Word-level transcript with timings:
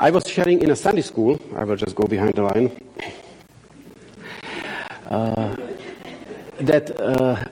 I 0.00 0.10
was 0.10 0.28
sharing 0.28 0.62
in 0.62 0.70
a 0.70 0.76
Sunday 0.76 1.02
school. 1.02 1.40
I 1.56 1.64
will 1.64 1.74
just 1.74 1.96
go 1.96 2.06
behind 2.06 2.34
the 2.34 2.42
line. 2.42 2.70
Uh, 5.10 5.56
that 6.60 7.00
uh, 7.00 7.44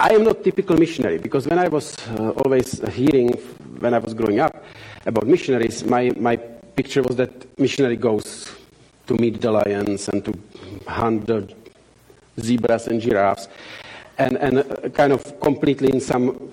I 0.00 0.14
am 0.14 0.24
not 0.24 0.42
typical 0.42 0.76
missionary 0.76 1.18
because 1.18 1.46
when 1.46 1.60
I 1.60 1.68
was 1.68 1.96
uh, 2.08 2.30
always 2.30 2.80
hearing 2.92 3.28
when 3.78 3.94
I 3.94 3.98
was 3.98 4.12
growing 4.12 4.40
up 4.40 4.64
about 5.06 5.28
missionaries, 5.28 5.84
my, 5.84 6.10
my 6.16 6.34
picture 6.34 7.02
was 7.02 7.14
that 7.14 7.58
missionary 7.60 7.96
goes 7.96 8.50
to 9.06 9.14
meet 9.14 9.40
the 9.40 9.52
lions 9.52 10.08
and 10.08 10.24
to 10.24 10.34
hunt 10.88 11.28
the 11.28 11.48
zebras 12.40 12.88
and 12.88 13.00
giraffes 13.00 13.46
and, 14.18 14.36
and 14.38 14.58
uh, 14.58 14.88
kind 14.88 15.12
of 15.12 15.38
completely 15.40 15.90
in 15.90 16.00
some 16.00 16.50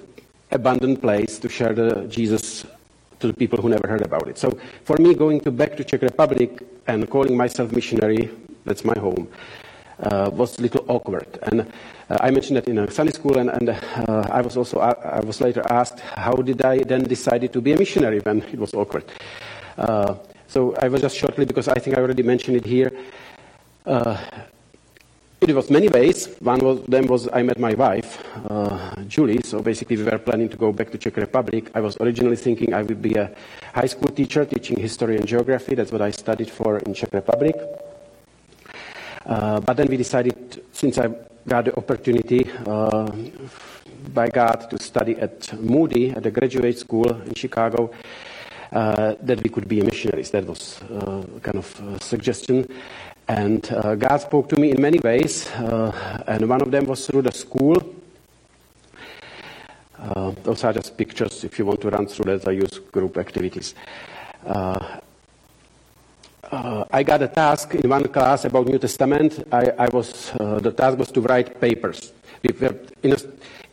abandoned 0.52 1.02
place 1.02 1.40
to 1.40 1.50
share 1.50 1.74
the 1.74 2.06
Jesus 2.08 2.66
to 3.22 3.28
the 3.28 3.34
people 3.34 3.62
who 3.62 3.70
never 3.70 3.88
heard 3.88 4.02
about 4.02 4.28
it. 4.28 4.38
So 4.38 4.58
for 4.84 4.98
me, 4.98 5.14
going 5.14 5.40
to 5.42 5.52
back 5.52 5.78
to 5.78 5.84
Czech 5.84 6.02
Republic 6.02 6.62
and 6.88 7.10
calling 7.10 7.38
myself 7.38 7.72
missionary, 7.72 8.30
that's 8.66 8.84
my 8.84 8.98
home, 9.00 9.28
uh, 10.04 10.30
was 10.34 10.60
a 10.60 10.62
little 10.62 10.84
awkward. 10.88 11.40
And 11.44 11.62
uh, 11.62 12.18
I 12.20 12.32
mentioned 12.32 12.58
that 12.58 12.68
in 12.68 12.78
a 12.80 12.92
Sunday 12.92 13.14
school, 13.14 13.38
and, 13.38 13.50
and 13.50 13.70
uh, 13.70 14.28
I 14.32 14.42
was 14.42 14.58
also 14.58 14.80
I 14.80 15.22
was 15.22 15.40
later 15.42 15.62
asked, 15.70 16.00
how 16.00 16.34
did 16.34 16.62
I 16.66 16.84
then 16.84 17.04
decide 17.04 17.52
to 17.52 17.62
be 17.62 17.74
a 17.74 17.78
missionary 17.78 18.20
when 18.20 18.42
it 18.42 18.60
was 18.60 18.74
awkward? 18.74 19.06
Uh, 19.78 20.16
so 20.48 20.76
I 20.82 20.90
was 20.90 21.02
just 21.02 21.18
shortly 21.18 21.46
because 21.46 21.68
I 21.68 21.80
think 21.80 21.98
I 21.98 22.02
already 22.02 22.24
mentioned 22.24 22.58
it 22.58 22.66
here. 22.66 22.92
It 25.42 25.56
was 25.56 25.72
many 25.72 25.90
ways. 25.90 26.28
One 26.40 26.62
of 26.62 26.86
them 26.86 27.08
was 27.08 27.28
I 27.34 27.42
met 27.42 27.58
my 27.58 27.74
wife, 27.74 28.24
uh, 28.48 28.94
Julie. 29.08 29.42
So 29.42 29.60
basically, 29.60 29.98
we 29.98 30.04
were 30.04 30.20
planning 30.20 30.50
to 30.50 30.56
go 30.56 30.72
back 30.72 30.92
to 30.92 31.00
Czech 31.00 31.18
Republic. 31.18 31.72
I 31.74 31.82
was 31.82 31.98
originally 32.00 32.36
thinking 32.36 32.76
I 32.76 32.84
would 32.84 33.02
be 33.02 33.16
a 33.16 33.34
high 33.74 33.88
school 33.88 34.10
teacher 34.10 34.46
teaching 34.46 34.78
history 34.78 35.18
and 35.18 35.26
geography. 35.26 35.74
That's 35.74 35.92
what 35.92 36.04
I 36.04 36.12
studied 36.12 36.52
for 36.52 36.78
in 36.78 36.94
Czech 36.94 37.12
Republic. 37.12 37.56
Uh, 39.26 39.60
but 39.62 39.78
then 39.78 39.88
we 39.88 39.98
decided, 39.98 40.62
since 40.74 41.00
I 41.00 41.10
got 41.48 41.66
the 41.66 41.76
opportunity 41.76 42.48
uh, 42.68 43.12
by 44.14 44.28
God 44.30 44.70
to 44.70 44.78
study 44.78 45.16
at 45.16 45.52
Moody 45.60 46.12
at 46.12 46.24
a 46.24 46.30
graduate 46.30 46.78
school 46.78 47.20
in 47.26 47.34
Chicago, 47.34 47.90
uh, 48.74 49.16
that 49.22 49.42
we 49.42 49.50
could 49.50 49.68
be 49.68 49.82
missionaries. 49.82 50.30
That 50.30 50.46
was 50.46 50.80
uh, 50.84 51.24
kind 51.42 51.58
of 51.58 52.00
suggestion. 52.02 52.68
And 53.28 53.72
uh, 53.72 53.96
God 53.96 54.18
spoke 54.18 54.50
to 54.50 54.60
me 54.60 54.72
in 54.72 54.82
many 54.82 55.00
ways, 55.00 55.50
uh, 55.52 56.24
and 56.28 56.50
one 56.50 56.62
of 56.62 56.72
them 56.72 56.86
was 56.86 57.06
through 57.08 57.22
the 57.22 57.32
school. 57.32 57.78
Uh, 59.98 60.32
those 60.44 60.64
are 60.64 60.74
just 60.74 60.98
pictures 60.98 61.44
if 61.44 61.60
you 61.60 61.66
want 61.66 61.80
to 61.82 61.90
run 61.90 62.08
through 62.08 62.26
that, 62.26 62.48
I 62.48 62.52
use 62.52 62.80
group 62.80 63.18
activities. 63.18 63.76
Uh, 64.46 65.00
uh, 66.52 66.84
I 66.92 67.04
got 67.04 67.22
a 67.22 67.28
task 67.28 67.76
in 67.76 67.90
one 67.90 68.08
class 68.10 68.46
about 68.46 68.68
New 68.68 68.80
Testament. 68.80 69.48
I, 69.52 69.72
I 69.78 69.88
was, 69.88 70.32
uh, 70.40 70.60
the 70.60 70.72
task 70.72 70.98
was 70.98 71.12
to 71.12 71.22
write 71.22 71.62
papers. 71.62 72.12
In 72.44 73.14
a, 73.14 73.18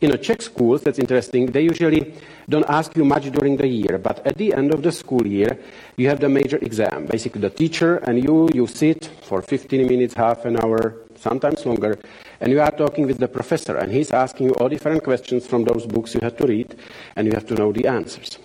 in 0.01 0.11
a 0.11 0.17
Czech 0.17 0.41
schools, 0.41 0.81
that's 0.81 0.99
interesting, 0.99 1.47
they 1.47 1.61
usually 1.61 2.13
don't 2.47 2.65
ask 2.69 2.95
you 2.95 3.03
much 3.03 3.31
during 3.31 3.57
the 3.57 3.67
year, 3.67 3.97
but 3.97 4.25
at 4.25 4.37
the 4.37 4.53
end 4.53 4.73
of 4.73 4.81
the 4.81 4.91
school 4.91 5.25
year, 5.25 5.59
you 5.97 6.07
have 6.07 6.19
the 6.19 6.29
major 6.29 6.57
exam. 6.57 7.05
Basically, 7.05 7.41
the 7.41 7.49
teacher 7.49 7.97
and 7.97 8.23
you, 8.23 8.49
you 8.53 8.67
sit 8.67 9.09
for 9.23 9.41
15 9.41 9.87
minutes, 9.87 10.13
half 10.13 10.45
an 10.45 10.57
hour, 10.63 10.95
sometimes 11.15 11.65
longer, 11.65 11.99
and 12.39 12.51
you 12.51 12.61
are 12.61 12.71
talking 12.71 13.05
with 13.07 13.19
the 13.19 13.27
professor, 13.27 13.75
and 13.77 13.91
he's 13.91 14.11
asking 14.11 14.47
you 14.47 14.53
all 14.55 14.69
different 14.69 15.03
questions 15.03 15.45
from 15.45 15.63
those 15.63 15.85
books 15.85 16.13
you 16.13 16.21
have 16.21 16.37
to 16.37 16.47
read, 16.47 16.75
and 17.15 17.27
you 17.27 17.33
have 17.33 17.45
to 17.47 17.55
know 17.55 17.71
the 17.71 17.87
answers. 17.87 18.39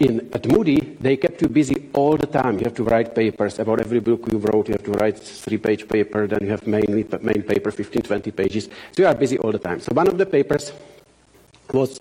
In, 0.00 0.28
at 0.32 0.46
Moody, 0.46 0.80
they 1.00 1.16
kept 1.16 1.40
you 1.40 1.48
busy 1.48 1.88
all 1.92 2.16
the 2.16 2.26
time. 2.26 2.58
You 2.58 2.64
have 2.64 2.74
to 2.74 2.84
write 2.84 3.14
papers 3.14 3.60
about 3.60 3.80
every 3.80 4.00
book 4.00 4.26
you 4.30 4.38
wrote. 4.38 4.68
You 4.68 4.74
have 4.74 4.84
to 4.84 4.92
write 4.92 5.18
three-page 5.18 5.88
paper. 5.88 6.26
Then 6.26 6.40
you 6.42 6.50
have 6.50 6.66
main, 6.66 7.06
main 7.22 7.42
paper, 7.42 7.70
15, 7.70 8.02
20 8.02 8.30
pages. 8.32 8.64
So 8.92 9.02
you 9.02 9.06
are 9.06 9.14
busy 9.14 9.38
all 9.38 9.52
the 9.52 9.60
time. 9.60 9.78
So 9.78 9.94
one 9.94 10.08
of 10.08 10.18
the 10.18 10.26
papers 10.26 10.72
was 11.72 12.00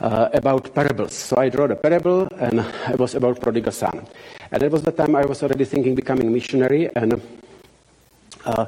uh, 0.00 0.30
about 0.34 0.74
parables. 0.74 1.14
So 1.14 1.36
I 1.36 1.48
wrote 1.48 1.70
a 1.70 1.76
parable, 1.76 2.26
and 2.40 2.58
it 2.90 2.98
was 2.98 3.14
about 3.14 3.40
prodigal 3.40 3.72
son. 3.72 4.04
And 4.50 4.60
that 4.60 4.70
was 4.72 4.82
the 4.82 4.92
time 4.92 5.14
I 5.14 5.24
was 5.24 5.44
already 5.44 5.64
thinking 5.64 5.94
becoming 5.94 6.32
missionary, 6.32 6.90
and 6.96 7.22
uh, 8.44 8.66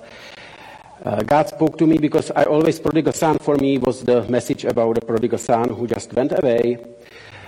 uh, 1.05 1.23
God 1.25 1.49
spoke 1.49 1.77
to 1.79 1.87
me 1.87 1.99
because 1.99 2.31
I 2.31 2.45
always 2.45 2.79
prodigal 2.79 3.13
son 3.13 3.39
for 3.39 3.57
me 3.57 3.79
was 3.79 4.05
the 4.05 4.23
message 4.31 4.65
about 4.65 4.95
the 4.95 5.01
prodigal 5.01 5.39
son 5.39 5.71
who 5.71 5.89
just 5.89 6.13
went 6.13 6.33
away 6.33 6.79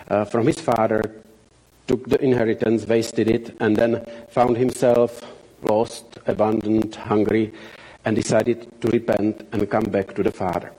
uh, 0.08 0.24
from 0.24 0.46
his 0.46 0.60
father, 0.60 1.02
took 1.86 2.08
the 2.08 2.22
inheritance, 2.22 2.86
wasted 2.86 3.28
it, 3.28 3.56
and 3.60 3.76
then 3.76 4.04
found 4.30 4.56
himself 4.56 5.22
lost, 5.62 6.18
abandoned, 6.26 6.94
hungry, 6.94 7.52
and 8.04 8.16
decided 8.16 8.68
to 8.80 8.88
repent 8.88 9.46
and 9.52 9.68
come 9.70 9.84
back 9.84 10.14
to 10.14 10.22
the 10.22 10.30
father. 10.30 10.72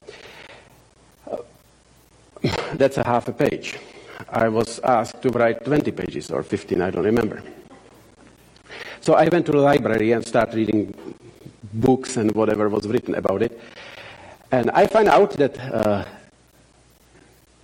Uh, 1.30 1.38
that's 2.74 2.98
a 2.98 3.06
half 3.06 3.28
a 3.28 3.34
page. 3.34 3.78
I 4.30 4.48
was 4.50 4.80
asked 4.80 5.22
to 5.22 5.30
write 5.30 5.64
20 5.64 5.92
pages 5.92 6.32
or 6.32 6.44
15, 6.44 6.82
I 6.82 6.90
don't 6.90 7.06
remember. 7.06 7.42
So 9.02 9.14
I 9.14 9.30
went 9.30 9.46
to 9.46 9.52
the 9.52 9.60
library 9.60 10.12
and 10.12 10.26
started 10.26 10.56
reading 10.56 10.94
books 11.74 12.18
and 12.18 12.32
whatever 12.34 12.68
was 12.68 12.88
written 12.88 13.16
about 13.16 13.42
it. 13.42 13.60
And 14.52 14.72
I 14.72 14.88
find 14.88 15.08
out 15.08 15.32
that 15.32 15.60
uh, 15.60 16.06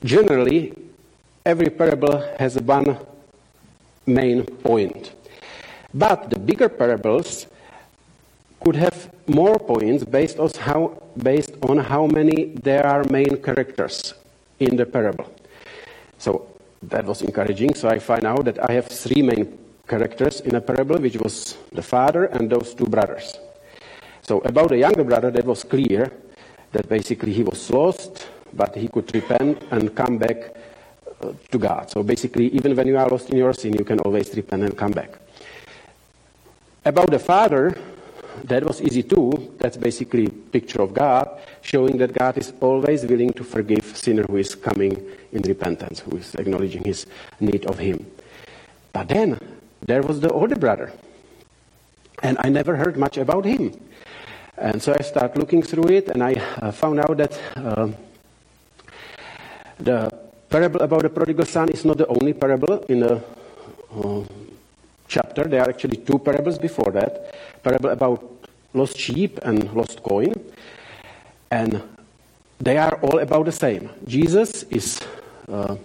generally 0.04 0.74
every 1.46 1.70
parable 1.70 2.24
has 2.40 2.58
one 2.60 2.98
main 4.06 4.44
point. 4.44 5.12
But 5.94 6.30
the 6.30 6.40
bigger 6.40 6.70
parables 6.70 7.48
could 8.64 8.76
have 8.76 9.12
more 9.28 9.60
points 9.60 10.04
based 10.04 10.40
on 10.40 10.50
how, 10.60 11.02
based 11.18 11.54
on 11.62 11.78
how 11.78 12.08
many 12.08 12.56
there 12.64 12.86
are 12.86 13.04
main 13.06 13.42
characters 13.42 14.14
in 14.60 14.76
the 14.78 14.86
parable. 14.86 15.30
So 16.18 16.48
that 16.84 17.06
was 17.06 17.22
encouraging. 17.22 17.76
So 17.76 17.90
I 17.90 18.00
find 18.00 18.26
out 18.26 18.46
that 18.46 18.70
I 18.70 18.74
have 18.74 18.88
three 18.88 19.22
main 19.22 19.58
characters 19.88 20.40
in 20.42 20.56
a 20.56 20.62
parable, 20.62 20.98
which 20.98 21.18
was 21.18 21.58
the 21.74 21.82
father 21.82 22.26
and 22.26 22.50
those 22.50 22.74
two 22.74 22.86
brothers. 22.86 23.38
So 24.22 24.40
about 24.40 24.70
the 24.70 24.78
younger 24.78 25.04
brother, 25.04 25.30
that 25.32 25.46
was 25.46 25.64
clear 25.64 26.12
that 26.72 26.88
basically 26.88 27.34
he 27.34 27.44
was 27.44 27.70
lost, 27.70 28.28
but 28.54 28.76
he 28.76 28.88
could 28.88 29.14
repent 29.14 29.62
and 29.72 29.94
come 29.94 30.18
back 30.18 30.56
to 31.52 31.58
God. 31.58 31.90
So 31.90 32.04
basically, 32.04 32.48
even 32.50 32.76
when 32.76 32.88
you 32.88 32.98
are 32.98 33.08
lost 33.08 33.30
in 33.30 33.38
your 33.38 33.54
sin, 33.54 33.74
you 33.74 33.86
can 33.86 34.00
always 34.00 34.36
repent 34.36 34.64
and 34.64 34.78
come 34.78 34.92
back. 34.92 35.18
About 36.86 37.12
the 37.12 37.20
Father, 37.20 37.76
that 38.44 38.66
was 38.66 38.82
easy 38.82 39.04
too. 39.04 39.56
That's 39.60 39.78
basically 39.78 40.28
picture 40.28 40.82
of 40.82 40.94
God, 40.94 41.30
showing 41.62 41.98
that 41.98 42.14
God 42.14 42.38
is 42.38 42.54
always 42.60 43.06
willing 43.06 43.32
to 43.34 43.44
forgive 43.44 43.86
sinner 43.96 44.24
who 44.24 44.38
is 44.38 44.56
coming 44.56 45.00
in 45.32 45.42
repentance, 45.44 46.00
who 46.00 46.18
is 46.18 46.36
acknowledging 46.36 46.84
his 46.84 47.06
need 47.40 47.66
of 47.66 47.80
Him. 47.80 48.06
But 48.92 49.08
then 49.08 49.40
there 49.82 50.02
was 50.02 50.20
the 50.20 50.30
older 50.30 50.56
brother, 50.56 50.92
and 52.22 52.38
I 52.40 52.50
never 52.50 52.76
heard 52.76 52.98
much 52.98 53.18
about 53.18 53.46
him. 53.46 53.74
And 54.58 54.82
so 54.82 54.96
I 54.98 55.02
started 55.02 55.38
looking 55.38 55.64
through 55.64 55.90
it, 55.90 56.10
and 56.10 56.24
I 56.24 56.34
uh, 56.62 56.72
found 56.72 57.00
out 57.00 57.18
that 57.18 57.40
uh, 57.56 57.90
the 59.80 60.23
parable 60.54 60.82
about 60.84 61.02
the 61.02 61.10
prodigal 61.10 61.46
son 61.46 61.68
is 61.70 61.84
not 61.84 61.98
the 61.98 62.06
only 62.06 62.32
parable 62.32 62.78
in 62.86 63.00
the 63.00 63.18
uh, 63.98 64.22
chapter. 65.08 65.46
There 65.46 65.64
are 65.64 65.70
actually 65.70 65.98
two 65.98 66.20
parables 66.20 66.60
before 66.60 66.92
that. 66.94 67.34
Parable 67.64 67.90
about 67.90 68.22
lost 68.76 68.96
sheep 68.96 69.40
and 69.42 69.74
lost 69.74 70.04
coin. 70.04 70.34
And 71.50 71.82
they 72.60 72.78
are 72.78 73.00
all 73.02 73.18
about 73.18 73.46
the 73.46 73.52
same. 73.52 73.90
Jesus 74.06 74.62
is 74.70 75.02
uh, 75.50 75.76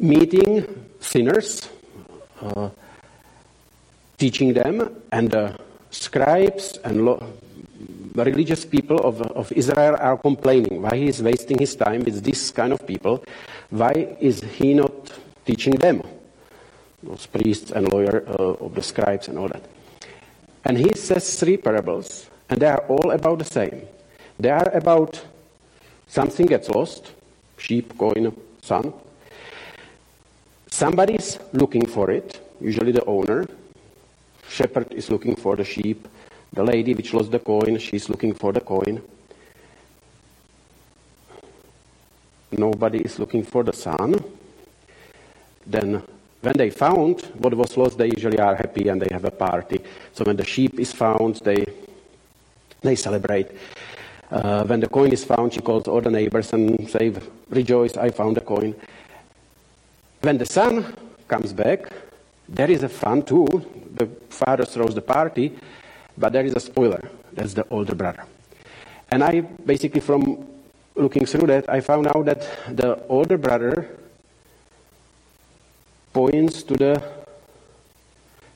meeting 0.00 0.64
sinners, 0.98 1.68
uh, 2.40 2.70
teaching 4.16 4.54
them, 4.54 4.88
and 5.12 5.30
the 5.30 5.54
scribes 5.90 6.78
and 6.82 7.04
lo- 7.04 7.20
the 8.16 8.24
religious 8.24 8.64
people 8.64 8.98
of, 9.00 9.20
of 9.22 9.52
Israel 9.52 9.96
are 10.00 10.16
complaining 10.16 10.80
why 10.80 10.96
he 10.96 11.08
is 11.08 11.22
wasting 11.22 11.58
his 11.58 11.76
time 11.76 12.02
with 12.02 12.24
this 12.24 12.50
kind 12.50 12.72
of 12.72 12.86
people. 12.86 13.22
Why 13.68 14.16
is 14.20 14.40
he 14.40 14.72
not 14.72 15.12
teaching 15.44 15.74
them? 15.74 16.02
Those 17.02 17.26
priests 17.26 17.70
and 17.70 17.92
lawyers 17.92 18.26
uh, 18.26 18.64
of 18.64 18.74
the 18.74 18.82
scribes 18.82 19.28
and 19.28 19.38
all 19.38 19.48
that. 19.48 19.62
And 20.64 20.78
he 20.78 20.90
says 20.94 21.38
three 21.38 21.58
parables, 21.58 22.28
and 22.48 22.58
they 22.58 22.66
are 22.66 22.84
all 22.88 23.10
about 23.10 23.38
the 23.38 23.44
same. 23.44 23.82
They 24.40 24.50
are 24.50 24.70
about 24.70 25.22
something 26.08 26.46
gets 26.46 26.70
lost 26.70 27.12
sheep, 27.58 27.96
coin, 27.98 28.34
son. 28.62 28.92
Somebody's 30.70 31.38
looking 31.52 31.86
for 31.86 32.10
it, 32.10 32.40
usually 32.60 32.92
the 32.92 33.04
owner. 33.04 33.46
Shepherd 34.48 34.92
is 34.92 35.10
looking 35.10 35.36
for 35.36 35.56
the 35.56 35.64
sheep. 35.64 36.08
The 36.56 36.64
lady 36.64 36.94
which 36.94 37.14
lost 37.14 37.30
the 37.30 37.38
coin, 37.38 37.78
she's 37.78 38.08
looking 38.08 38.34
for 38.34 38.52
the 38.52 38.60
coin. 38.60 39.00
Nobody 42.50 42.98
is 42.98 43.18
looking 43.18 43.44
for 43.44 43.62
the 43.62 43.72
son. 43.72 44.16
Then 45.66 46.02
When 46.46 46.56
they 46.56 46.70
found 46.70 47.22
what 47.38 47.54
was 47.54 47.76
lost, 47.76 47.98
they 47.98 48.06
usually 48.06 48.38
are 48.38 48.54
happy 48.54 48.86
and 48.88 49.02
they 49.02 49.08
have 49.10 49.24
a 49.24 49.32
party. 49.32 49.80
So 50.12 50.22
when 50.22 50.36
the 50.36 50.44
sheep 50.44 50.78
is 50.78 50.92
found, 50.92 51.36
they, 51.42 51.66
they 52.82 52.94
celebrate. 52.94 53.48
Uh, 54.30 54.64
when 54.64 54.78
the 54.78 54.88
coin 54.88 55.10
is 55.10 55.24
found, 55.24 55.54
she 55.54 55.60
calls 55.60 55.88
all 55.88 56.00
the 56.00 56.10
neighbors 56.10 56.52
and 56.52 56.88
say, 56.88 57.12
rejoice, 57.48 57.96
I 57.96 58.10
found 58.10 58.38
a 58.38 58.42
coin. 58.42 58.76
When 60.20 60.38
the 60.38 60.46
son 60.46 60.94
comes 61.26 61.52
back, 61.52 61.90
there 62.48 62.70
is 62.70 62.84
a 62.84 62.88
fun 62.88 63.22
too. 63.22 63.48
The 63.94 64.06
father 64.28 64.64
throws 64.64 64.94
the 64.94 65.02
party, 65.02 65.58
but 66.18 66.32
there 66.32 66.44
is 66.44 66.54
a 66.54 66.60
spoiler. 66.60 67.02
That's 67.32 67.54
the 67.54 67.66
older 67.70 67.94
brother. 67.94 68.24
And 69.10 69.22
I 69.22 69.40
basically, 69.40 70.00
from 70.00 70.46
looking 70.94 71.26
through 71.26 71.46
that, 71.48 71.68
I 71.68 71.80
found 71.80 72.06
out 72.08 72.24
that 72.24 72.48
the 72.74 72.98
older 73.08 73.38
brother 73.38 73.88
points 76.12 76.62
to 76.64 76.74
the 76.74 77.02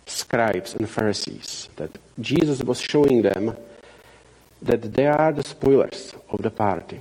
scribes 0.06 0.74
and 0.74 0.88
Pharisees, 0.88 1.68
that 1.76 1.90
Jesus 2.18 2.62
was 2.62 2.80
showing 2.80 3.22
them 3.22 3.56
that 4.62 4.92
they 4.92 5.06
are 5.06 5.32
the 5.32 5.42
spoilers 5.42 6.14
of 6.30 6.42
the 6.42 6.50
party. 6.50 7.00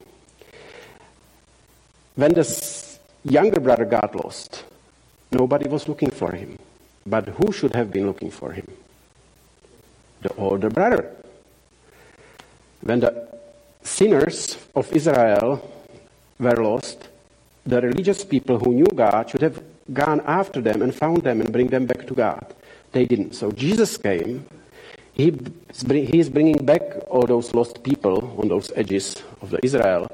When 2.15 2.33
the 2.33 2.97
younger 3.23 3.59
brother 3.59 3.85
got 3.85 4.15
lost, 4.15 4.63
nobody 5.31 5.67
was 5.67 5.87
looking 5.87 6.11
for 6.11 6.31
him. 6.31 6.57
But 7.05 7.29
who 7.29 7.51
should 7.51 7.73
have 7.73 7.91
been 7.91 8.05
looking 8.05 8.29
for 8.29 8.51
him? 8.51 8.67
The 10.21 10.33
older 10.35 10.69
brother. 10.69 11.15
When 12.81 12.99
the 12.99 13.27
sinners 13.83 14.57
of 14.75 14.91
Israel 14.93 15.61
were 16.39 16.55
lost, 16.55 17.07
the 17.65 17.81
religious 17.81 18.23
people 18.23 18.59
who 18.59 18.73
knew 18.73 18.87
God 18.95 19.29
should 19.29 19.41
have 19.41 19.61
gone 19.93 20.21
after 20.21 20.61
them 20.61 20.81
and 20.81 20.93
found 20.93 21.23
them 21.23 21.41
and 21.41 21.51
bring 21.51 21.67
them 21.67 21.85
back 21.85 22.07
to 22.07 22.13
God. 22.13 22.53
They 22.91 23.05
didn't. 23.05 23.33
So 23.33 23.51
Jesus 23.51 23.97
came. 23.97 24.45
He 25.13 25.33
is 26.13 26.29
bringing 26.29 26.65
back 26.65 26.81
all 27.07 27.25
those 27.25 27.53
lost 27.53 27.83
people 27.83 28.35
on 28.41 28.47
those 28.47 28.71
edges 28.75 29.21
of 29.41 29.49
the 29.49 29.59
Israel. 29.63 30.07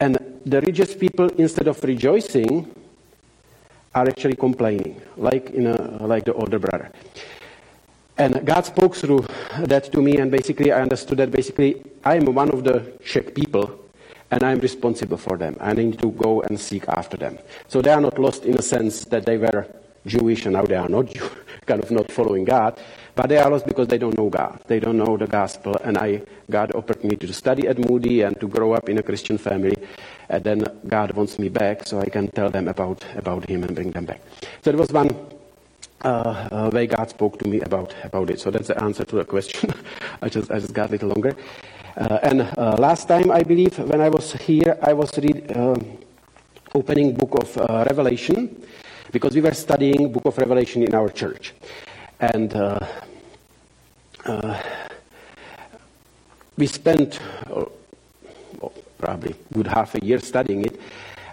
And 0.00 0.18
the 0.46 0.60
religious 0.60 0.94
people, 0.94 1.28
instead 1.38 1.66
of 1.66 1.82
rejoicing, 1.82 2.72
are 3.94 4.08
actually 4.08 4.36
complaining, 4.36 5.00
like, 5.16 5.50
in 5.50 5.66
a, 5.66 6.06
like 6.06 6.24
the 6.24 6.34
older 6.34 6.58
brother. 6.58 6.90
And 8.16 8.46
God 8.46 8.64
spoke 8.64 8.94
through 8.94 9.26
that 9.58 9.90
to 9.92 10.00
me, 10.00 10.18
and 10.18 10.30
basically 10.30 10.70
I 10.70 10.82
understood 10.82 11.18
that 11.18 11.30
basically 11.32 11.82
I 12.04 12.16
am 12.16 12.26
one 12.26 12.50
of 12.50 12.62
the 12.62 12.92
Czech 13.04 13.34
people, 13.34 13.80
and 14.30 14.42
I'm 14.42 14.60
responsible 14.60 15.16
for 15.16 15.36
them. 15.36 15.56
I 15.60 15.72
need 15.72 15.98
to 16.00 16.12
go 16.12 16.42
and 16.42 16.58
seek 16.58 16.88
after 16.88 17.16
them. 17.16 17.38
So 17.66 17.82
they 17.82 17.90
are 17.90 18.00
not 18.00 18.18
lost 18.18 18.44
in 18.44 18.56
a 18.56 18.62
sense 18.62 19.04
that 19.06 19.26
they 19.26 19.36
were 19.36 19.66
Jewish 20.06 20.44
and 20.44 20.52
now 20.52 20.64
they 20.64 20.76
are 20.76 20.88
not 20.88 21.06
Jew, 21.14 21.28
kind 21.66 21.82
of 21.82 21.90
not 21.90 22.12
following 22.12 22.44
God, 22.44 22.78
but 23.14 23.28
they 23.28 23.38
are 23.38 23.50
lost 23.50 23.66
because 23.66 23.88
they 23.88 23.98
don't 23.98 24.16
know 24.16 24.28
God. 24.28 24.60
They 24.66 24.78
don't 24.78 24.98
know 24.98 25.16
the 25.16 25.26
gospel, 25.26 25.76
and 25.82 25.98
I, 25.98 26.22
God 26.50 26.72
offered 26.74 27.02
me 27.02 27.16
to 27.16 27.32
study 27.32 27.66
at 27.66 27.78
Moody 27.78 28.22
and 28.22 28.38
to 28.40 28.46
grow 28.46 28.74
up 28.74 28.88
in 28.88 28.98
a 28.98 29.02
Christian 29.02 29.38
family. 29.38 29.76
And 30.28 30.44
then 30.44 30.64
God 30.86 31.12
wants 31.12 31.38
me 31.38 31.48
back 31.48 31.86
so 31.86 32.00
I 32.00 32.06
can 32.06 32.28
tell 32.28 32.50
them 32.50 32.68
about, 32.68 33.04
about 33.16 33.48
Him 33.48 33.64
and 33.64 33.74
bring 33.74 33.90
them 33.90 34.04
back. 34.04 34.20
So 34.62 34.70
it 34.70 34.76
was 34.76 34.92
one 34.92 35.10
uh, 36.04 36.48
uh, 36.52 36.70
way 36.72 36.86
God 36.86 37.08
spoke 37.08 37.38
to 37.38 37.48
me 37.48 37.60
about, 37.60 37.94
about 38.02 38.30
it. 38.30 38.40
So 38.40 38.50
that's 38.50 38.68
the 38.68 38.82
answer 38.82 39.04
to 39.04 39.16
the 39.16 39.24
question. 39.24 39.72
I, 40.22 40.28
just, 40.28 40.50
I 40.50 40.58
just 40.58 40.74
got 40.74 40.90
a 40.90 40.92
little 40.92 41.08
longer. 41.08 41.34
Uh, 41.96 42.18
and 42.22 42.42
uh, 42.42 42.76
last 42.78 43.08
time, 43.08 43.30
I 43.30 43.42
believe, 43.42 43.78
when 43.78 44.00
I 44.00 44.08
was 44.08 44.32
here, 44.34 44.76
I 44.82 44.92
was 44.92 45.16
read, 45.18 45.56
um, 45.56 45.98
opening 46.74 47.14
book 47.14 47.34
of 47.40 47.56
uh, 47.56 47.84
Revelation 47.88 48.62
because 49.12 49.34
we 49.34 49.40
were 49.40 49.54
studying 49.54 50.12
book 50.12 50.26
of 50.26 50.36
Revelation 50.38 50.82
in 50.82 50.94
our 50.94 51.08
church. 51.08 51.54
And 52.20 52.52
we 56.56 56.66
spent 56.66 57.20
probably 58.98 59.34
good 59.52 59.66
half 59.66 59.94
a 59.94 60.04
year 60.04 60.18
studying 60.18 60.64
it. 60.64 60.80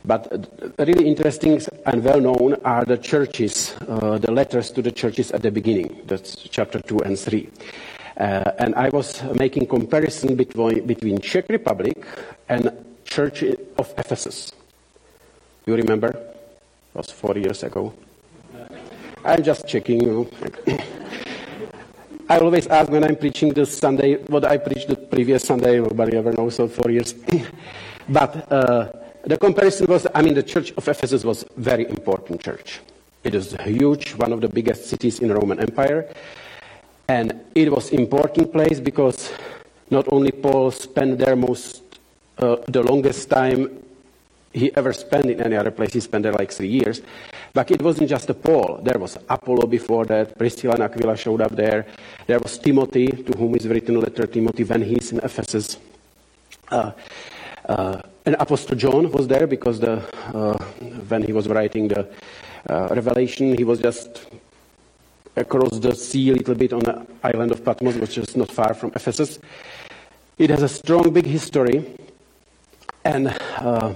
But 0.04 0.32
really 0.80 1.08
interesting 1.08 1.62
and 1.86 2.04
well 2.04 2.20
known 2.20 2.56
are 2.66 2.86
the 2.86 2.98
churches, 2.98 3.76
uh, 3.88 4.18
the 4.18 4.32
letters 4.32 4.72
to 4.72 4.82
the 4.82 4.92
churches 4.92 5.32
at 5.32 5.44
the 5.44 5.52
beginning. 5.52 6.02
That's 6.06 6.36
chapter 6.36 6.80
2 6.80 7.00
and 7.00 7.20
3. 7.20 7.50
Uh, 8.18 8.52
and 8.60 8.76
I 8.76 8.90
was 8.90 9.24
making 9.36 9.68
comparison 9.68 10.36
between, 10.36 10.86
between 10.86 11.20
Czech 11.20 11.50
Republic 11.50 12.06
and 12.50 12.72
Church 13.06 13.44
of 13.78 13.94
Ephesus. 13.98 14.52
You 15.66 15.76
remember? 15.76 16.10
It 16.10 16.96
was 16.96 17.12
four 17.12 17.38
years 17.38 17.64
ago. 17.64 17.94
I'm 19.24 19.44
just 19.44 19.68
checking. 19.68 20.02
You. 20.02 20.30
I 22.30 22.40
always 22.40 22.66
ask 22.68 22.90
when 22.90 23.04
I'm 23.04 23.16
preaching 23.16 23.54
this 23.54 23.78
Sunday 23.78 24.16
what 24.16 24.46
I 24.46 24.58
preached 24.58 24.88
the 24.88 24.96
previous 24.96 25.44
Sunday. 25.44 25.80
Nobody 25.80 26.18
ever 26.18 26.32
knows, 26.32 26.56
so 26.56 26.68
four 26.68 26.90
years. 26.90 27.14
but 28.10 28.52
uh, 28.52 28.92
the 29.24 29.38
comparison 29.38 29.88
was, 29.88 30.08
I 30.14 30.22
mean, 30.22 30.34
the 30.34 30.44
church 30.44 30.72
of 30.78 30.88
Ephesus 30.88 31.24
was 31.24 31.44
a 31.44 31.48
very 31.58 31.88
important 31.88 32.42
church. 32.42 32.80
It 33.24 33.36
is 33.36 33.56
huge, 33.64 34.16
one 34.16 34.34
of 34.34 34.42
the 34.42 34.50
biggest 34.50 34.90
cities 34.90 35.20
in 35.20 35.28
the 35.28 35.36
Roman 35.36 35.60
Empire. 35.60 36.12
And 37.08 37.40
it 37.54 37.72
was 37.72 37.92
important 37.92 38.52
place 38.52 38.80
because 38.80 39.32
not 39.90 40.12
only 40.12 40.32
Paul 40.32 40.72
spent 40.72 41.20
there 41.20 41.36
most, 41.36 41.84
uh, 42.38 42.56
the 42.68 42.82
longest 42.82 43.30
time 43.30 43.84
he 44.54 44.76
ever 44.76 44.92
spent 44.94 45.26
in 45.26 45.42
any 45.42 45.56
other 45.56 45.72
place, 45.72 45.94
he 45.94 46.00
spent 46.00 46.24
there 46.24 46.34
like 46.34 46.52
three 46.52 46.70
years. 46.70 47.02
But 47.54 47.70
it 47.70 47.82
wasn't 47.82 48.10
just 48.10 48.30
a 48.30 48.34
Paul. 48.34 48.80
There 48.82 48.98
was 48.98 49.18
Apollo 49.30 49.68
before 49.68 50.06
that. 50.06 50.38
Priscilla 50.38 50.76
and 50.76 50.84
Aquila 50.84 51.16
showed 51.16 51.42
up 51.42 51.56
there. 51.56 51.86
There 52.28 52.40
was 52.40 52.58
Timothy, 52.58 53.08
to 53.08 53.38
whom 53.38 53.56
is 53.56 53.68
written 53.68 53.98
a 53.98 54.00
letter 54.00 54.26
Timothy 54.26 54.64
when 54.64 54.82
he's 54.82 55.12
in 55.12 55.20
Ephesus. 55.20 55.78
Uh, 56.70 56.92
uh, 57.68 58.02
and 58.26 58.36
Apostle 58.40 58.76
John 58.76 59.12
was 59.12 59.28
there 59.28 59.48
because 59.48 59.80
the, 59.80 60.02
uh, 60.34 60.58
when 61.08 61.24
he 61.24 61.34
was 61.34 61.48
writing 61.48 61.88
the 61.88 62.08
uh, 62.70 62.90
Revelation, 62.92 63.58
he 63.58 63.64
was 63.64 63.80
just 63.80 64.28
across 65.36 65.80
the 65.80 65.96
sea 65.96 66.30
a 66.30 66.34
little 66.34 66.56
bit 66.56 66.74
on 66.74 66.80
the 66.80 67.06
island 67.24 67.52
of 67.52 67.66
Patmos, 67.66 67.96
which 67.96 68.18
is 68.18 68.36
not 68.36 68.52
far 68.52 68.74
from 68.74 68.92
Ephesus. 68.96 69.40
It 70.38 70.50
has 70.50 70.62
a 70.62 70.70
strong, 70.70 71.12
big 71.12 71.26
history, 71.26 71.96
and 73.04 73.36
uh, 73.58 73.94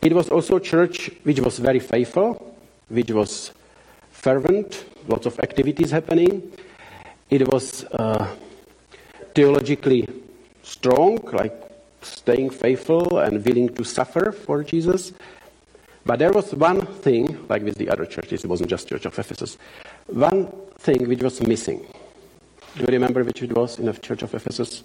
it 0.00 0.12
was 0.12 0.28
also 0.30 0.56
a 0.56 0.60
church 0.60 1.10
which 1.24 1.40
was 1.40 1.58
very 1.58 1.80
faithful, 1.80 2.56
which 2.88 3.10
was 3.10 3.52
fervent, 4.12 4.86
lots 5.08 5.26
of 5.26 5.38
activities 5.40 5.90
happening. 5.90 6.52
It 7.28 7.52
was 7.52 7.84
uh, 7.84 8.34
theologically 9.34 10.08
strong, 10.62 11.18
like 11.32 11.65
staying 12.06 12.50
faithful 12.50 13.18
and 13.18 13.44
willing 13.44 13.68
to 13.74 13.84
suffer 13.84 14.32
for 14.32 14.62
Jesus. 14.62 15.12
But 16.04 16.20
there 16.20 16.32
was 16.32 16.54
one 16.54 16.86
thing, 16.86 17.46
like 17.48 17.62
with 17.62 17.78
the 17.78 17.90
other 17.90 18.06
churches, 18.06 18.44
it 18.44 18.48
wasn't 18.48 18.70
just 18.70 18.88
Church 18.88 19.06
of 19.06 19.18
Ephesus, 19.18 19.58
one 20.06 20.46
thing 20.78 21.08
which 21.08 21.22
was 21.22 21.40
missing. 21.42 21.84
Do 22.76 22.80
you 22.82 22.86
remember 22.88 23.24
which 23.24 23.42
it 23.42 23.52
was 23.52 23.78
in 23.78 23.86
the 23.86 23.92
Church 23.92 24.22
of 24.22 24.32
Ephesus? 24.32 24.84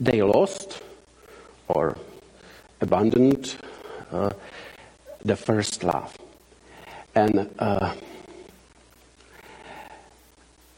They 0.00 0.20
lost 0.22 0.82
or 1.68 1.96
abandoned 2.80 3.54
uh, 4.10 4.30
the 5.24 5.36
first 5.36 5.84
love. 5.84 6.16
And 7.14 7.48
uh, 7.58 7.94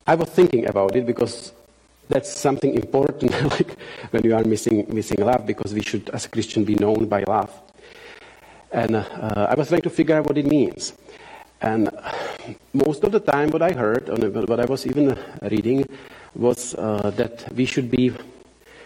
I 0.07 0.15
was 0.15 0.29
thinking 0.29 0.67
about 0.67 0.95
it 0.95 1.07
because 1.07 1.53
that's 2.09 2.35
something 2.35 2.75
important 2.75 3.31
like 3.57 3.77
when 4.11 4.25
you 4.25 4.35
are 4.35 4.45
missing 4.45 4.87
missing 4.93 5.25
love 5.25 5.47
because 5.47 5.75
we 5.75 5.83
should 5.83 6.09
as 6.11 6.25
a 6.25 6.29
christian 6.29 6.65
be 6.65 6.75
known 6.75 7.07
by 7.07 7.23
love. 7.25 7.53
And 8.73 8.97
uh, 8.97 9.47
i 9.51 9.55
was 9.55 9.69
trying 9.69 9.83
to 9.83 9.91
figure 9.91 10.17
out 10.17 10.27
what 10.27 10.39
it 10.39 10.47
means. 10.47 10.93
And 11.61 11.91
most 12.73 13.03
of 13.05 13.13
the 13.13 13.21
time 13.21 13.51
what 13.51 13.63
i 13.63 13.73
heard 13.73 14.09
and 14.09 14.49
what 14.49 14.61
i 14.61 14.65
was 14.65 14.87
even 14.87 15.19
reading 15.43 15.85
was 16.35 16.75
uh, 16.75 17.11
that 17.17 17.53
we 17.55 17.65
should 17.65 17.91
be 17.91 18.13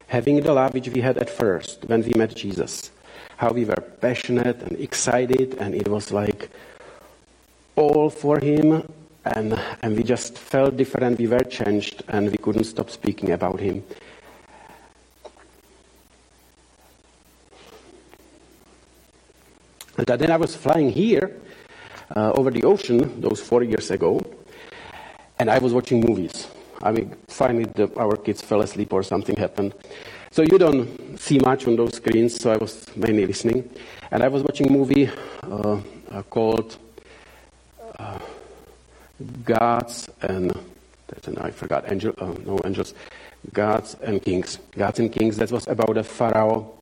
having 0.09 0.41
the 0.41 0.53
love 0.53 0.75
which 0.75 0.89
we 0.89 1.01
had 1.01 1.19
at 1.19 1.31
first 1.31 1.85
when 1.87 2.03
we 2.03 2.15
met 2.15 2.35
jesus. 2.35 2.91
How 3.37 3.51
we 3.51 3.65
were 3.65 3.83
passionate 4.01 4.63
and 4.63 4.79
excited 4.79 5.57
and 5.59 5.75
it 5.75 5.89
was 5.89 6.13
like 6.13 6.51
all 7.77 8.11
for 8.11 8.39
him 8.39 8.85
and, 9.25 9.59
and 9.83 9.97
we 9.97 10.03
just 10.03 10.37
felt 10.37 10.77
different, 10.77 11.19
we 11.19 11.27
were 11.27 11.45
changed, 11.45 12.03
and 12.09 12.31
we 12.31 12.39
couldn't 12.39 12.65
stop 12.65 12.91
speaking 12.91 13.31
about 13.31 13.61
him. 13.61 13.83
And 19.97 20.07
then 20.07 20.31
I 20.31 20.37
was 20.37 20.57
flying 20.57 20.91
here 20.91 21.41
uh, 22.17 22.33
over 22.33 22.51
the 22.51 22.65
ocean 22.65 23.21
those 23.21 23.41
four 23.41 23.63
years 23.63 23.91
ago, 23.91 24.21
and 25.39 25.51
I 25.51 25.59
was 25.59 25.73
watching 25.73 26.01
movies. 26.01 26.49
I 26.83 26.91
mean, 26.91 27.15
finally, 27.29 27.65
the, 27.65 27.91
our 27.97 28.17
kids 28.17 28.43
fell 28.43 28.63
asleep 28.63 28.93
or 28.93 29.03
something 29.03 29.37
happened. 29.37 29.75
So 30.31 30.43
you 30.43 30.59
don't 30.59 31.19
see 31.19 31.39
much 31.39 31.67
on 31.67 31.77
those 31.77 31.97
screens, 31.97 32.41
so 32.41 32.51
I 32.51 32.57
was 32.57 32.87
mainly 32.97 33.27
listening. 33.27 33.69
And 34.11 34.23
I 34.23 34.29
was 34.29 34.43
watching 34.43 34.69
a 34.69 34.73
movie 34.73 35.09
uh, 35.43 35.81
uh, 36.11 36.23
called 36.23 36.79
Gods 39.45 40.09
and 40.23 40.53
I 41.41 41.51
forgot 41.51 41.91
angel, 41.91 42.15
uh, 42.19 42.33
no 42.45 42.59
angels, 42.65 42.95
Gods 43.53 43.97
and 44.03 44.23
Kings. 44.23 44.59
Gods 44.77 44.99
and 44.99 45.13
Kings. 45.13 45.37
That 45.37 45.51
was 45.51 45.67
about 45.67 45.97
a 45.97 46.05
Pharaoh 46.05 46.73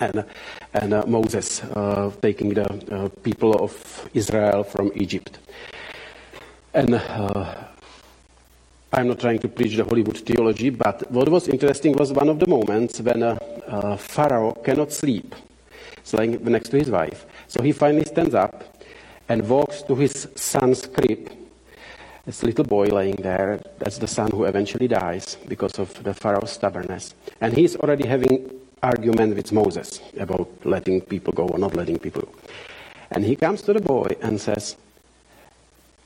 and, 0.00 0.24
and 0.74 0.94
uh, 0.94 1.04
Moses 1.06 1.62
uh, 1.62 2.10
taking 2.22 2.54
the 2.54 2.64
uh, 2.94 3.08
people 3.22 3.54
of 3.62 4.08
Israel 4.14 4.64
from 4.64 4.92
Egypt. 4.94 5.38
And 6.72 6.94
uh, 6.94 7.54
I'm 8.92 9.08
not 9.08 9.20
trying 9.20 9.40
to 9.40 9.48
preach 9.48 9.76
the 9.76 9.84
Hollywood 9.84 10.18
theology, 10.18 10.70
but 10.70 11.10
what 11.10 11.28
was 11.28 11.48
interesting 11.48 11.92
was 11.94 12.12
one 12.12 12.28
of 12.28 12.38
the 12.38 12.46
moments 12.46 13.00
when 13.00 13.22
uh, 13.22 13.38
uh, 13.66 13.96
Pharaoh 13.96 14.52
cannot 14.64 14.92
sleep. 14.92 15.34
Lying 16.12 16.42
next 16.44 16.70
to 16.70 16.78
his 16.78 16.90
wife. 16.90 17.24
So 17.46 17.62
he 17.62 17.70
finally 17.70 18.04
stands 18.04 18.34
up 18.34 18.82
and 19.28 19.48
walks 19.48 19.82
to 19.82 19.94
his 19.94 20.26
son's 20.34 20.84
crib. 20.86 21.30
This 22.30 22.44
little 22.44 22.64
boy 22.64 22.86
laying 22.86 23.16
there, 23.16 23.58
that's 23.80 23.98
the 23.98 24.06
son 24.06 24.30
who 24.30 24.44
eventually 24.44 24.86
dies 24.86 25.36
because 25.48 25.80
of 25.80 26.00
the 26.04 26.14
Pharaoh's 26.14 26.52
stubbornness. 26.52 27.12
And 27.40 27.52
he's 27.52 27.74
already 27.74 28.06
having 28.06 28.48
argument 28.84 29.34
with 29.34 29.50
Moses 29.50 30.00
about 30.16 30.48
letting 30.64 31.00
people 31.00 31.32
go 31.32 31.48
or 31.48 31.58
not 31.58 31.74
letting 31.74 31.98
people 31.98 32.22
go. 32.22 32.32
And 33.10 33.24
he 33.24 33.34
comes 33.34 33.62
to 33.62 33.72
the 33.72 33.80
boy 33.80 34.14
and 34.22 34.40
says, 34.40 34.76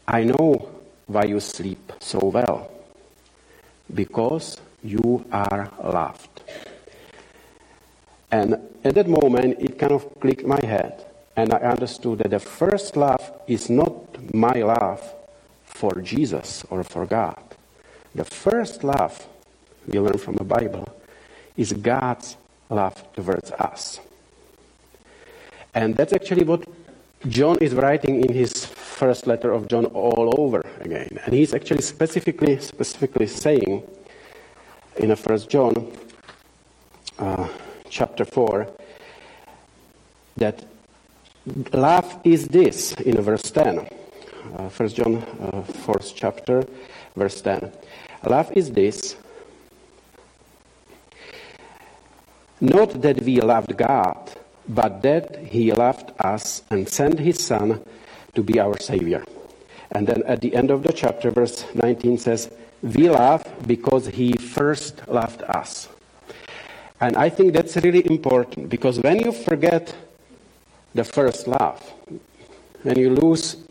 I 0.08 0.24
know 0.24 0.70
why 1.08 1.24
you 1.24 1.40
sleep 1.40 1.92
so 2.00 2.18
well. 2.20 2.70
Because 3.92 4.56
you 4.82 5.26
are 5.30 5.70
loved. 5.82 6.40
And 8.32 8.54
at 8.82 8.94
that 8.94 9.08
moment, 9.08 9.60
it 9.60 9.78
kind 9.78 9.92
of 9.92 10.08
clicked 10.20 10.46
my 10.46 10.64
head. 10.64 11.04
And 11.36 11.52
I 11.52 11.58
understood 11.58 12.20
that 12.20 12.30
the 12.30 12.40
first 12.40 12.96
love 12.96 13.30
is 13.46 13.68
not 13.68 14.32
my 14.32 14.62
love 14.62 15.02
for 15.84 16.00
Jesus 16.00 16.64
or 16.70 16.82
for 16.82 17.04
God. 17.04 17.42
The 18.14 18.24
first 18.24 18.84
love, 18.84 19.26
we 19.86 20.00
learn 20.00 20.16
from 20.16 20.36
the 20.36 20.44
Bible, 20.44 20.88
is 21.58 21.74
God's 21.74 22.36
love 22.70 22.96
towards 23.12 23.50
us. 23.52 24.00
And 25.74 25.94
that's 25.94 26.14
actually 26.14 26.44
what 26.44 26.64
John 27.28 27.58
is 27.60 27.74
writing 27.74 28.24
in 28.24 28.32
his 28.32 28.64
first 28.64 29.26
letter 29.26 29.52
of 29.52 29.68
John 29.68 29.84
all 29.86 30.34
over 30.38 30.64
again. 30.80 31.18
And 31.24 31.34
he's 31.34 31.52
actually 31.52 31.82
specifically, 31.82 32.58
specifically 32.60 33.26
saying 33.26 33.82
in 34.96 35.14
first 35.16 35.50
John 35.50 35.92
uh, 37.18 37.48
chapter 37.90 38.24
4 38.24 38.68
that 40.36 40.64
love 41.72 42.20
is 42.24 42.48
this 42.48 42.92
in 42.94 43.20
verse 43.20 43.50
10. 43.50 43.86
Uh, 44.52 44.68
first 44.68 44.96
John 44.96 45.16
uh, 45.16 45.62
4th 45.86 46.12
chapter, 46.14 46.66
verse 47.16 47.40
10. 47.40 47.72
Love 48.24 48.52
is 48.52 48.70
this 48.72 49.16
Not 52.60 53.00
that 53.02 53.22
we 53.22 53.40
loved 53.40 53.76
God, 53.76 54.32
but 54.68 55.02
that 55.02 55.46
He 55.46 55.72
loved 55.72 56.12
us 56.18 56.62
and 56.70 56.88
sent 56.88 57.18
His 57.18 57.44
Son 57.44 57.82
to 58.34 58.42
be 58.42 58.60
our 58.60 58.78
Savior. 58.78 59.24
And 59.92 60.06
then 60.06 60.22
at 60.24 60.40
the 60.40 60.54
end 60.54 60.70
of 60.70 60.82
the 60.82 60.92
chapter, 60.92 61.30
verse 61.30 61.64
19 61.74 62.18
says, 62.18 62.50
We 62.82 63.08
love 63.08 63.46
because 63.66 64.08
He 64.08 64.34
first 64.34 65.06
loved 65.08 65.42
us. 65.42 65.88
And 67.00 67.16
I 67.16 67.28
think 67.28 67.54
that's 67.54 67.76
really 67.78 68.06
important 68.06 68.68
because 68.68 69.00
when 69.00 69.20
you 69.20 69.32
forget 69.32 69.94
the 70.94 71.04
first 71.04 71.48
love, 71.48 71.82
when 72.82 72.98
you 72.98 73.10
lose 73.10 73.63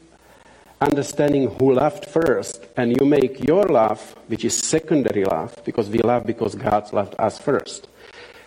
understanding 0.84 1.48
who 1.58 1.74
loved 1.74 2.06
first, 2.06 2.66
and 2.78 2.96
you 3.00 3.06
make 3.06 3.44
your 3.44 3.63
love, 3.63 4.16
which 4.28 4.46
is 4.46 4.56
secondary 4.58 5.24
love, 5.25 5.56
because 5.66 5.90
we 5.90 6.00
love 6.00 6.25
because 6.25 6.56
God 6.56 6.92
loved 6.94 7.16
us 7.18 7.40
first, 7.40 7.88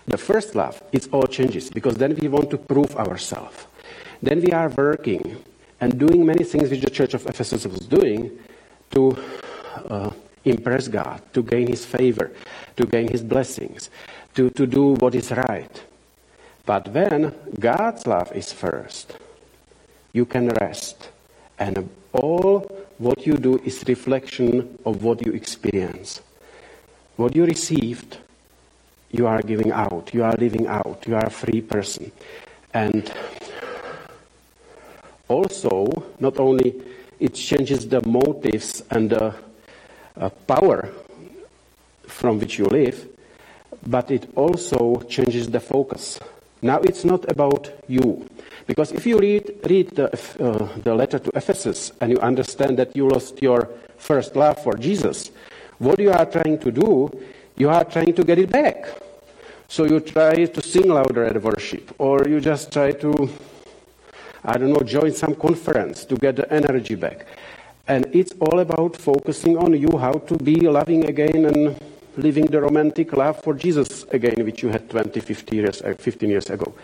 the 0.07 0.19
first 0.19 0.55
love, 0.55 0.81
it 0.93 1.09
all 1.13 1.27
changes 1.27 1.69
because 1.69 1.97
then 1.97 2.15
we 2.15 2.29
want 2.29 2.51
to 2.51 2.59
prove 2.59 2.95
ourselves. 2.97 3.67
Then 4.23 4.41
we 4.41 4.53
are 4.53 4.69
working 4.69 5.37
and 5.81 5.99
doing 5.99 6.25
many 6.25 6.45
things 6.45 6.71
which 6.71 6.81
the 6.81 6.91
Church 6.91 7.15
of 7.15 7.27
Ephesus 7.27 7.67
was 7.67 7.81
doing 7.81 8.39
to 8.93 9.17
uh, 9.91 10.11
impress 10.45 10.87
God, 10.89 11.21
to 11.35 11.43
gain 11.43 11.67
His 11.67 11.85
favor, 11.85 12.31
to 12.77 12.87
gain 12.87 13.09
His 13.09 13.23
blessings, 13.23 13.91
to, 14.35 14.49
to 14.51 14.67
do 14.67 14.95
what 14.95 15.15
is 15.15 15.33
right. 15.33 15.83
But 16.65 16.89
when 16.89 17.35
God's 17.59 18.07
love 18.07 18.33
is 18.35 18.53
first, 18.53 19.17
you 20.13 20.25
can 20.25 20.49
rest. 20.61 21.11
And 21.59 21.89
all 22.17 22.61
what 22.99 23.27
you 23.27 23.37
do 23.37 23.59
is 23.65 23.85
reflection 23.87 24.79
of 24.85 25.03
what 25.03 25.25
you 25.25 25.33
experience. 25.33 26.23
What 27.17 27.37
you 27.37 27.45
received 27.45 28.19
you 29.11 29.27
are 29.27 29.43
giving 29.43 29.73
out, 29.73 30.13
you 30.13 30.25
are 30.25 30.35
living 30.37 30.67
out, 30.67 31.05
you 31.07 31.15
are 31.15 31.27
a 31.27 31.31
free 31.31 31.61
person. 31.61 32.13
And 32.75 33.11
also, 35.29 35.87
not 36.21 36.39
only 36.39 36.75
it 37.19 37.35
changes 37.35 37.89
the 37.89 38.07
motives 38.07 38.83
and 38.91 39.11
the 39.11 39.35
uh, 40.17 40.29
power 40.47 40.91
from 42.07 42.39
which 42.39 42.59
you 42.59 42.67
live, 42.67 43.09
but 43.87 44.11
it 44.11 44.29
also 44.37 45.01
changes 45.09 45.49
the 45.49 45.61
focus. 45.61 46.19
Now 46.63 46.81
it's 46.81 47.05
not 47.05 47.31
about 47.31 47.71
you. 47.89 48.29
Because 48.67 48.93
if 48.93 49.07
you 49.07 49.19
read, 49.19 49.61
read 49.69 49.91
the, 49.91 50.07
uh, 50.41 50.69
the 50.83 50.95
letter 50.95 51.19
to 51.19 51.31
Ephesus 51.35 51.93
and 52.01 52.11
you 52.11 52.19
understand 52.19 52.79
that 52.79 52.97
you 52.97 53.09
lost 53.09 53.41
your 53.41 53.69
first 53.97 54.35
love 54.37 54.63
for 54.63 54.75
Jesus, 54.75 55.31
what 55.79 55.99
you 55.99 56.11
are 56.11 56.27
trying 56.27 56.59
to 56.59 56.71
do 56.73 57.11
you 57.57 57.71
are 57.71 57.85
trying 57.85 58.13
to 58.13 58.23
get 58.23 58.39
it 58.39 58.51
back. 58.51 58.87
So 59.69 59.85
you 59.85 60.01
try 60.01 60.45
to 60.45 60.63
sing 60.63 60.89
louder 60.89 61.25
at 61.25 61.43
worship, 61.43 61.95
or 61.99 62.29
you 62.29 62.41
just 62.41 62.71
try 62.73 62.93
to, 62.93 63.31
I 64.45 64.59
don't 64.59 64.73
know, 64.73 64.81
join 64.81 65.13
some 65.13 65.35
conference 65.35 66.05
to 66.05 66.17
get 66.17 66.37
the 66.37 66.53
energy 66.53 66.95
back. 66.95 67.27
And 67.89 68.07
it's 68.15 68.33
all 68.41 68.61
about 68.61 68.97
focusing 68.97 69.57
on 69.57 69.73
you, 69.73 69.97
how 69.97 70.13
to 70.13 70.37
be 70.37 70.61
loving 70.69 71.09
again 71.09 71.47
and 71.47 71.81
living 72.17 72.47
the 72.47 72.61
romantic 72.61 73.13
love 73.15 73.43
for 73.43 73.55
Jesus 73.55 74.05
again, 74.13 74.45
which 74.45 74.63
you 74.63 74.69
had 74.69 74.89
20, 74.91 75.19
50 75.19 75.57
years, 75.57 75.83
uh, 75.83 75.95
15 75.99 76.29
years 76.29 76.51
ago. 76.51 76.75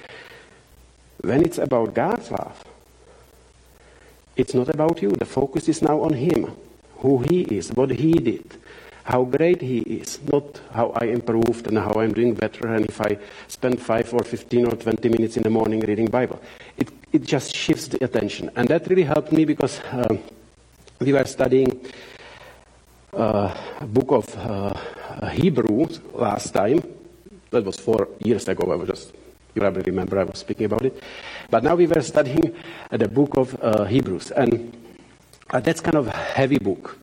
When 1.23 1.45
it's 1.45 1.59
about 1.59 1.95
God's 1.95 2.31
love, 2.31 2.65
it's 4.37 4.55
not 4.55 4.69
about 4.69 5.03
you. 5.03 5.11
The 5.11 5.25
focus 5.25 5.69
is 5.69 5.83
now 5.83 6.01
on 6.03 6.15
Him, 6.15 6.55
who 6.99 7.19
He 7.29 7.43
is, 7.43 7.73
what 7.73 7.91
He 7.91 8.13
did 8.13 8.59
how 9.05 9.25
great 9.25 9.61
He 9.61 9.79
is, 9.79 10.21
not 10.31 10.61
how 10.73 10.91
I 10.91 11.07
improved 11.07 11.67
and 11.67 11.79
how 11.79 11.93
I'm 11.95 12.13
doing 12.13 12.35
better 12.35 12.69
and 12.69 12.87
if 12.87 13.01
I 13.01 13.19
spend 13.49 13.81
5 13.81 14.15
or 14.15 14.23
15 14.23 14.67
or 14.67 14.77
20 14.77 15.09
minutes 15.09 15.37
in 15.37 15.43
the 15.43 15.51
morning 15.51 15.81
reading 15.81 16.07
Bible. 16.07 16.41
It, 16.77 16.89
it 17.13 17.23
just 17.25 17.55
shifts 17.55 17.89
the 17.89 18.03
attention. 18.05 18.51
And 18.57 18.69
that 18.69 18.87
really 18.89 19.03
helped 19.03 19.33
me 19.33 19.45
because 19.45 19.81
um, 19.91 20.21
we 21.01 21.13
were 21.13 21.25
studying 21.25 21.85
uh, 23.13 23.55
a 23.81 23.87
book 23.87 24.13
of 24.13 24.37
uh, 24.37 25.29
Hebrew 25.31 25.89
last 26.15 26.53
time. 26.53 26.83
That 27.51 27.65
was 27.65 27.77
four 27.77 28.09
years 28.21 28.49
ago. 28.49 28.73
I 28.73 28.77
was 28.77 28.89
just, 28.89 29.13
you 29.55 29.61
probably 29.61 29.83
remember 29.83 30.19
I 30.19 30.25
was 30.25 30.39
speaking 30.39 30.67
about 30.67 30.85
it. 30.85 31.03
But 31.51 31.65
now 31.65 31.75
we 31.75 31.87
were 31.87 32.03
studying 32.03 32.55
the 32.91 33.09
book 33.09 33.37
of 33.37 33.57
uh, 33.63 33.85
Hebrews. 33.85 34.31
And 34.31 34.77
uh, 35.51 35.61
that's 35.61 35.81
kind 35.81 35.97
of 35.97 36.09
a 36.09 36.17
heavy 36.17 36.59
book. 36.59 36.99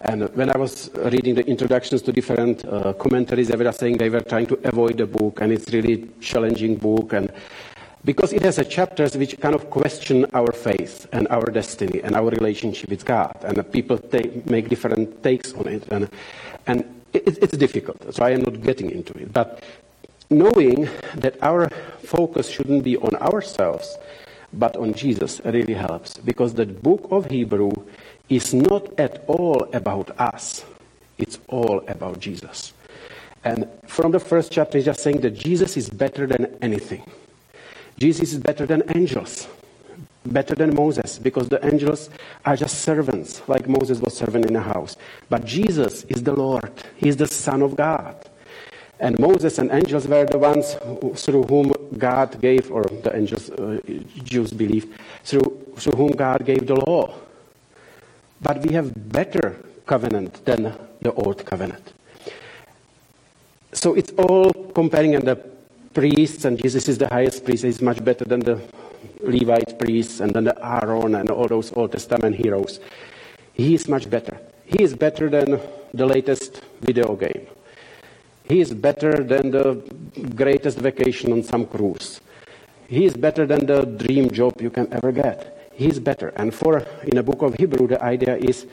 And 0.00 0.32
when 0.36 0.48
I 0.48 0.56
was 0.56 0.90
reading 0.94 1.34
the 1.34 1.44
introductions 1.46 2.02
to 2.02 2.12
different 2.12 2.64
uh, 2.64 2.92
commentaries, 2.92 3.48
they 3.48 3.56
were 3.56 3.72
saying 3.72 3.98
they 3.98 4.10
were 4.10 4.20
trying 4.20 4.46
to 4.46 4.60
avoid 4.62 4.98
the 4.98 5.06
book, 5.06 5.40
and 5.40 5.52
it's 5.52 5.72
really 5.72 6.08
challenging 6.20 6.76
book, 6.76 7.12
and 7.12 7.32
because 8.04 8.32
it 8.32 8.42
has 8.42 8.64
chapters 8.68 9.16
which 9.16 9.38
kind 9.40 9.56
of 9.56 9.70
question 9.70 10.24
our 10.34 10.52
faith 10.52 11.08
and 11.12 11.26
our 11.28 11.44
destiny 11.46 12.00
and 12.04 12.14
our 12.14 12.30
relationship 12.30 12.90
with 12.90 13.04
God, 13.04 13.36
and 13.42 13.72
people 13.72 13.98
take, 13.98 14.46
make 14.46 14.68
different 14.68 15.20
takes 15.24 15.52
on 15.54 15.66
it, 15.66 15.82
and 15.90 16.08
and 16.68 16.84
it, 17.12 17.42
it's 17.42 17.56
difficult. 17.56 18.14
So 18.14 18.24
I 18.24 18.30
am 18.30 18.42
not 18.42 18.62
getting 18.62 18.92
into 18.92 19.14
it, 19.14 19.32
but 19.32 19.64
knowing 20.30 20.88
that 21.14 21.36
our 21.42 21.68
focus 22.02 22.48
shouldn't 22.48 22.84
be 22.84 22.96
on 22.96 23.16
ourselves, 23.16 23.96
but 24.52 24.76
on 24.76 24.94
Jesus 24.94 25.40
really 25.44 25.74
helps 25.74 26.16
because 26.18 26.54
the 26.54 26.66
book 26.66 27.08
of 27.10 27.30
Hebrew 27.30 27.72
is 28.28 28.52
not 28.54 28.98
at 28.98 29.24
all 29.26 29.68
about 29.72 30.18
us, 30.20 30.64
it's 31.18 31.38
all 31.48 31.82
about 31.88 32.20
Jesus. 32.20 32.72
And 33.44 33.68
from 33.86 34.12
the 34.12 34.20
first 34.20 34.52
chapter, 34.52 34.78
he's 34.78 34.84
just 34.84 35.00
saying 35.00 35.20
that 35.20 35.30
Jesus 35.30 35.76
is 35.76 35.88
better 35.88 36.26
than 36.26 36.56
anything. 36.60 37.02
Jesus 37.98 38.32
is 38.32 38.38
better 38.38 38.66
than 38.66 38.82
angels, 38.94 39.48
better 40.26 40.54
than 40.54 40.74
Moses, 40.74 41.18
because 41.18 41.48
the 41.48 41.64
angels 41.64 42.10
are 42.44 42.56
just 42.56 42.82
servants, 42.82 43.42
like 43.48 43.68
Moses 43.68 44.00
was 44.00 44.16
servant 44.16 44.46
in 44.46 44.56
a 44.56 44.60
house. 44.60 44.96
But 45.28 45.44
Jesus 45.44 46.04
is 46.04 46.22
the 46.22 46.34
Lord, 46.34 46.70
He 46.96 47.08
is 47.08 47.16
the 47.16 47.26
Son 47.26 47.62
of 47.62 47.76
God. 47.76 48.16
And 49.00 49.18
Moses 49.18 49.58
and 49.58 49.70
angels 49.70 50.08
were 50.08 50.26
the 50.26 50.38
ones 50.38 50.74
who, 50.82 51.14
through 51.14 51.44
whom 51.44 51.72
God 51.96 52.40
gave, 52.40 52.70
or 52.70 52.82
the 52.82 53.14
angels, 53.14 53.50
uh, 53.50 53.78
Jews 54.24 54.52
believe, 54.52 54.98
through, 55.24 55.74
through 55.76 55.96
whom 55.96 56.12
God 56.12 56.44
gave 56.44 56.66
the 56.66 56.74
law. 56.74 57.14
But 58.40 58.58
we 58.66 58.74
have 58.74 58.92
better 59.12 59.56
covenant 59.86 60.44
than 60.44 60.74
the 61.00 61.12
old 61.12 61.44
covenant. 61.44 61.92
So 63.72 63.94
it's 63.94 64.12
all 64.18 64.52
comparing 64.74 65.14
and 65.14 65.26
the 65.26 65.36
priests, 65.94 66.44
and 66.44 66.60
Jesus 66.60 66.88
is 66.88 66.98
the 66.98 67.08
highest 67.08 67.44
priest, 67.44 67.64
is 67.64 67.80
much 67.80 68.04
better 68.04 68.24
than 68.24 68.40
the 68.40 68.60
Levite 69.20 69.78
priests 69.78 70.20
and 70.20 70.32
then 70.32 70.44
the 70.44 70.56
Aaron 70.64 71.14
and 71.14 71.30
all 71.30 71.46
those 71.46 71.72
Old 71.72 71.92
Testament 71.92 72.36
heroes. 72.36 72.80
He 73.52 73.74
is 73.74 73.88
much 73.88 74.08
better. 74.10 74.38
He 74.64 74.82
is 74.82 74.94
better 74.94 75.28
than 75.28 75.60
the 75.94 76.06
latest 76.06 76.62
video 76.80 77.14
game. 77.16 77.46
He 78.48 78.60
is 78.60 78.72
better 78.72 79.22
than 79.22 79.50
the 79.50 79.82
greatest 80.34 80.78
vacation 80.78 81.32
on 81.32 81.42
some 81.42 81.66
cruise. 81.66 82.20
He 82.88 83.04
is 83.04 83.14
better 83.14 83.44
than 83.44 83.66
the 83.66 83.84
dream 83.84 84.30
job 84.30 84.62
you 84.62 84.70
can 84.70 84.90
ever 84.92 85.12
get. 85.12 85.70
He 85.74 85.86
is 85.86 86.00
better. 86.00 86.32
And 86.36 86.54
for 86.54 86.78
in 87.04 87.16
the 87.16 87.22
book 87.22 87.42
of 87.42 87.54
Hebrew, 87.54 87.86
the 87.86 88.02
idea 88.02 88.36
is 88.36 88.66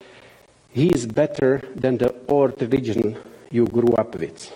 he 0.72 0.88
is 0.88 1.06
better 1.06 1.62
than 1.76 1.98
the 1.98 2.16
old 2.28 2.60
religion 2.62 3.18
you 3.52 3.68
grew 3.68 3.94
up 3.96 4.16
with. 4.16 4.52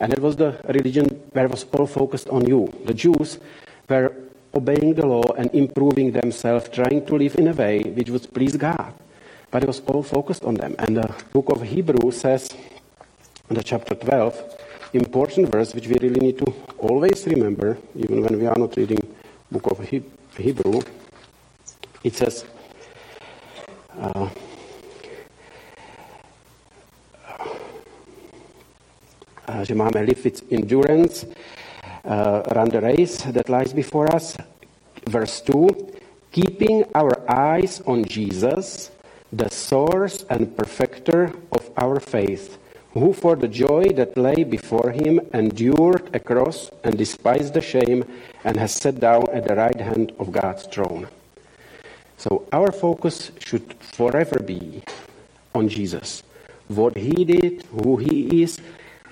And 0.00 0.12
it 0.12 0.18
was 0.18 0.36
the 0.36 0.58
religion 0.66 1.06
where 1.32 1.44
it 1.44 1.50
was 1.50 1.64
all 1.72 1.86
focused 1.86 2.28
on 2.28 2.46
you. 2.48 2.72
The 2.86 2.94
Jews 2.94 3.38
were 3.88 4.16
obeying 4.54 4.94
the 4.94 5.06
law 5.06 5.24
and 5.36 5.52
improving 5.54 6.12
themselves, 6.12 6.68
trying 6.70 7.04
to 7.06 7.16
live 7.16 7.36
in 7.36 7.48
a 7.48 7.52
way 7.52 7.82
which 7.82 8.08
would 8.08 8.32
please 8.32 8.56
God. 8.56 8.94
But 9.50 9.62
it 9.62 9.66
was 9.66 9.80
all 9.80 10.02
focused 10.02 10.44
on 10.44 10.54
them. 10.54 10.74
And 10.78 10.96
the 10.96 11.14
book 11.32 11.50
of 11.50 11.62
Hebrews 11.62 12.16
says 12.20 12.48
the 13.54 13.62
chapter 13.62 13.94
12, 13.94 14.58
important 14.94 15.50
verse 15.50 15.74
which 15.74 15.88
we 15.88 15.96
really 16.00 16.20
need 16.20 16.38
to 16.38 16.52
always 16.78 17.26
remember, 17.26 17.78
even 17.96 18.22
when 18.22 18.38
we 18.38 18.46
are 18.46 18.58
not 18.58 18.76
reading 18.76 19.00
book 19.50 19.66
of 19.66 19.88
Hebrew. 20.36 20.80
It 22.02 22.14
says, 22.14 22.44
uh, 23.98 24.28
že 29.64 29.74
live 29.74 30.24
with 30.24 30.42
endurance, 30.50 31.26
uh, 32.04 32.42
run 32.54 32.68
the 32.68 32.80
race 32.80 33.22
that 33.22 33.48
lies 33.48 33.72
before 33.72 34.12
us. 34.14 34.36
Verse 35.08 35.40
2, 35.42 35.92
keeping 36.30 36.84
our 36.94 37.12
eyes 37.30 37.82
on 37.86 38.04
Jesus, 38.04 38.90
the 39.32 39.50
source 39.50 40.24
and 40.30 40.56
perfecter 40.56 41.32
of 41.52 41.70
our 41.76 42.00
faith, 42.00 42.58
who 42.92 43.12
for 43.12 43.36
the 43.36 43.48
joy 43.48 43.88
that 43.96 44.16
lay 44.16 44.44
before 44.44 44.90
him 44.90 45.20
endured 45.32 46.14
a 46.14 46.20
cross 46.20 46.70
and 46.84 46.96
despised 46.96 47.54
the 47.54 47.60
shame 47.60 48.04
and 48.44 48.56
has 48.56 48.72
sat 48.72 49.00
down 49.00 49.24
at 49.32 49.48
the 49.48 49.56
right 49.56 49.80
hand 49.80 50.12
of 50.18 50.32
God's 50.32 50.64
throne. 50.66 51.08
So 52.16 52.46
our 52.52 52.70
focus 52.70 53.32
should 53.38 53.74
forever 53.80 54.38
be 54.38 54.82
on 55.54 55.68
Jesus. 55.68 56.22
What 56.68 56.96
he 56.96 57.24
did, 57.24 57.64
who 57.72 57.96
he 57.96 58.42
is, 58.42 58.60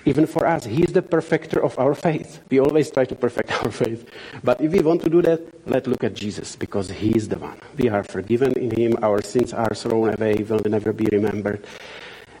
even 0.05 0.25
for 0.25 0.47
us, 0.47 0.65
He 0.65 0.83
is 0.83 0.93
the 0.93 1.01
perfecter 1.01 1.63
of 1.63 1.77
our 1.77 1.93
faith. 1.93 2.41
We 2.49 2.59
always 2.59 2.89
try 2.89 3.05
to 3.05 3.15
perfect 3.15 3.51
our 3.63 3.71
faith. 3.71 4.09
But 4.43 4.59
if 4.61 4.71
we 4.71 4.79
want 4.79 5.03
to 5.03 5.09
do 5.09 5.21
that, 5.21 5.41
let's 5.67 5.87
look 5.87 6.03
at 6.03 6.15
Jesus, 6.15 6.55
because 6.55 6.89
He 6.89 7.15
is 7.15 7.29
the 7.29 7.37
one. 7.37 7.59
We 7.77 7.89
are 7.89 8.03
forgiven 8.03 8.53
in 8.53 8.71
Him, 8.71 8.97
our 9.03 9.21
sins 9.21 9.53
are 9.53 9.75
thrown 9.75 10.13
away, 10.13 10.41
will 10.41 10.61
never 10.65 10.91
be 10.91 11.05
remembered. 11.11 11.65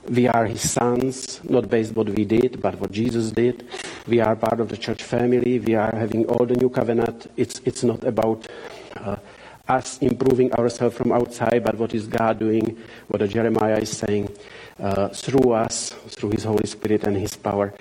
We 0.09 0.27
are 0.27 0.45
His 0.45 0.71
sons, 0.71 1.39
not 1.43 1.69
based 1.69 1.95
what 1.95 2.09
we 2.09 2.25
did, 2.25 2.61
but 2.61 2.79
what 2.79 2.91
Jesus 2.91 3.31
did. 3.31 3.67
We 4.07 4.19
are 4.19 4.35
part 4.35 4.59
of 4.59 4.69
the 4.69 4.77
church 4.77 5.03
family. 5.03 5.59
We 5.59 5.75
are 5.75 5.95
having 5.95 6.25
all 6.25 6.45
the 6.45 6.55
new 6.55 6.69
covenant. 6.69 7.31
It's, 7.37 7.61
it's 7.65 7.83
not 7.83 8.03
about 8.03 8.47
uh, 8.97 9.17
us 9.67 9.99
improving 9.99 10.51
ourselves 10.53 10.95
from 10.95 11.11
outside, 11.11 11.63
but 11.63 11.77
what 11.77 11.93
is 11.93 12.07
God 12.07 12.39
doing, 12.39 12.77
what 13.07 13.27
Jeremiah 13.29 13.77
is 13.77 13.91
saying 13.91 14.29
uh, 14.79 15.09
through 15.09 15.51
us, 15.53 15.91
through 16.09 16.31
His 16.31 16.43
Holy 16.43 16.65
Spirit 16.65 17.03
and 17.03 17.15
His 17.15 17.35
power. 17.35 17.73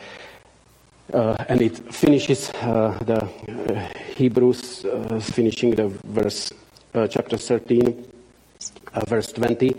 Uh, 1.13 1.37
and 1.49 1.61
it 1.61 1.77
finishes 1.93 2.51
uh, 2.51 2.97
the 3.05 3.25
uh, 3.25 3.89
Hebrews, 4.15 4.85
uh, 4.85 5.19
finishing 5.19 5.75
the 5.75 5.89
verse, 5.89 6.53
chapter 7.09 7.37
13, 7.37 8.07
verse 9.09 9.33
20. 9.33 9.75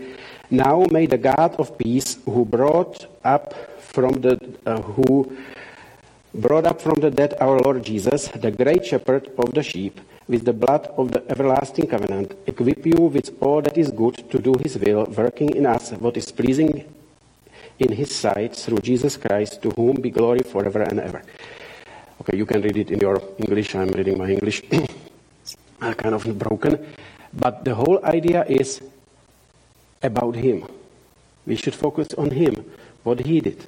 Now 0.52 0.84
may 0.90 1.06
the 1.06 1.16
God 1.16 1.56
of 1.56 1.78
peace, 1.78 2.18
who 2.26 2.44
brought 2.44 3.06
up 3.24 3.56
from 3.80 4.20
the 4.20 4.36
uh, 4.66 4.82
who 4.82 5.32
brought 6.34 6.66
up 6.66 6.78
from 6.78 7.00
the 7.00 7.10
dead 7.10 7.40
our 7.40 7.58
Lord 7.58 7.82
Jesus, 7.82 8.28
the 8.28 8.50
great 8.50 8.84
shepherd 8.84 9.32
of 9.38 9.54
the 9.54 9.62
sheep, 9.62 9.98
with 10.28 10.44
the 10.44 10.52
blood 10.52 10.92
of 10.98 11.10
the 11.10 11.24
everlasting 11.32 11.86
covenant, 11.86 12.36
equip 12.46 12.84
you 12.84 13.08
with 13.08 13.32
all 13.40 13.62
that 13.62 13.78
is 13.78 13.90
good 13.90 14.28
to 14.28 14.38
do 14.38 14.52
his 14.60 14.76
will, 14.76 15.06
working 15.16 15.56
in 15.56 15.64
us 15.64 15.92
what 15.92 16.18
is 16.18 16.30
pleasing 16.30 16.84
in 17.78 17.90
his 17.90 18.14
sight 18.14 18.54
through 18.54 18.84
Jesus 18.84 19.16
Christ, 19.16 19.62
to 19.62 19.70
whom 19.70 20.02
be 20.02 20.10
glory 20.10 20.44
forever 20.44 20.82
and 20.82 21.00
ever. 21.00 21.22
Okay, 22.20 22.36
you 22.36 22.44
can 22.44 22.60
read 22.60 22.76
it 22.76 22.90
in 22.90 23.00
your 23.00 23.22
English. 23.38 23.74
I'm 23.74 23.88
reading 23.88 24.18
my 24.18 24.28
English. 24.28 24.60
I'm 25.80 25.94
kind 25.94 26.14
of 26.14 26.28
broken. 26.38 26.76
But 27.32 27.64
the 27.64 27.74
whole 27.74 28.04
idea 28.04 28.44
is 28.44 28.82
about 30.02 30.36
him. 30.36 30.66
We 31.46 31.56
should 31.56 31.74
focus 31.74 32.08
on 32.14 32.30
him, 32.30 32.64
what 33.02 33.20
he 33.20 33.40
did. 33.40 33.66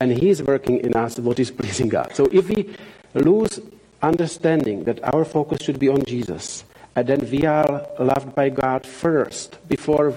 And 0.00 0.12
he 0.12 0.28
is 0.28 0.42
working 0.42 0.80
in 0.80 0.94
us 0.94 1.18
what 1.18 1.38
is 1.38 1.50
pleasing 1.50 1.88
God. 1.88 2.14
So 2.14 2.28
if 2.32 2.48
we 2.48 2.74
lose 3.14 3.60
understanding 4.02 4.84
that 4.84 5.02
our 5.14 5.24
focus 5.24 5.62
should 5.62 5.78
be 5.78 5.88
on 5.88 6.04
Jesus, 6.04 6.64
and 6.96 7.06
then 7.06 7.28
we 7.30 7.44
are 7.44 7.86
loved 7.98 8.34
by 8.34 8.50
God 8.50 8.86
first 8.86 9.58
before 9.68 10.14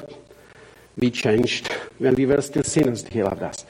we 0.97 1.09
changed. 1.09 1.71
When 1.97 2.15
we 2.15 2.25
were 2.25 2.41
still 2.41 2.63
sinners, 2.63 3.05
He 3.07 3.23
loved 3.23 3.41
us. 3.41 3.65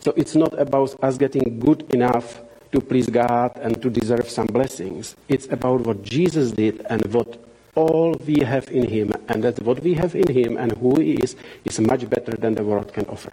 So 0.00 0.12
it's 0.16 0.34
not 0.34 0.58
about 0.58 1.02
us 1.02 1.18
getting 1.18 1.58
good 1.58 1.92
enough 1.92 2.40
to 2.72 2.80
please 2.80 3.08
God 3.08 3.56
and 3.56 3.80
to 3.82 3.90
deserve 3.90 4.28
some 4.30 4.46
blessings. 4.46 5.16
It's 5.28 5.46
about 5.50 5.80
what 5.80 6.02
Jesus 6.02 6.52
did 6.52 6.84
and 6.88 7.04
what 7.12 7.45
all 7.76 8.16
we 8.26 8.40
have 8.40 8.68
in 8.70 8.88
Him, 8.88 9.12
and 9.28 9.44
that 9.44 9.62
what 9.62 9.82
we 9.82 9.94
have 9.94 10.14
in 10.16 10.26
Him 10.26 10.56
and 10.56 10.72
who 10.72 10.98
He 11.00 11.12
is 11.22 11.36
is 11.64 11.78
much 11.78 12.08
better 12.08 12.32
than 12.32 12.54
the 12.54 12.64
world 12.64 12.92
can 12.92 13.04
offer. 13.06 13.30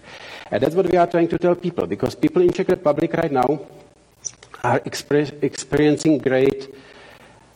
And 0.51 0.61
that's 0.61 0.75
what 0.75 0.91
we 0.91 0.97
are 0.97 1.07
trying 1.07 1.29
to 1.29 1.37
tell 1.37 1.55
people, 1.55 1.87
because 1.87 2.13
people 2.15 2.41
in 2.41 2.51
Czech 2.51 2.67
Republic 2.67 3.13
right 3.13 3.31
now 3.31 3.61
are 4.63 4.81
experiencing 4.85 6.19
great 6.19 6.73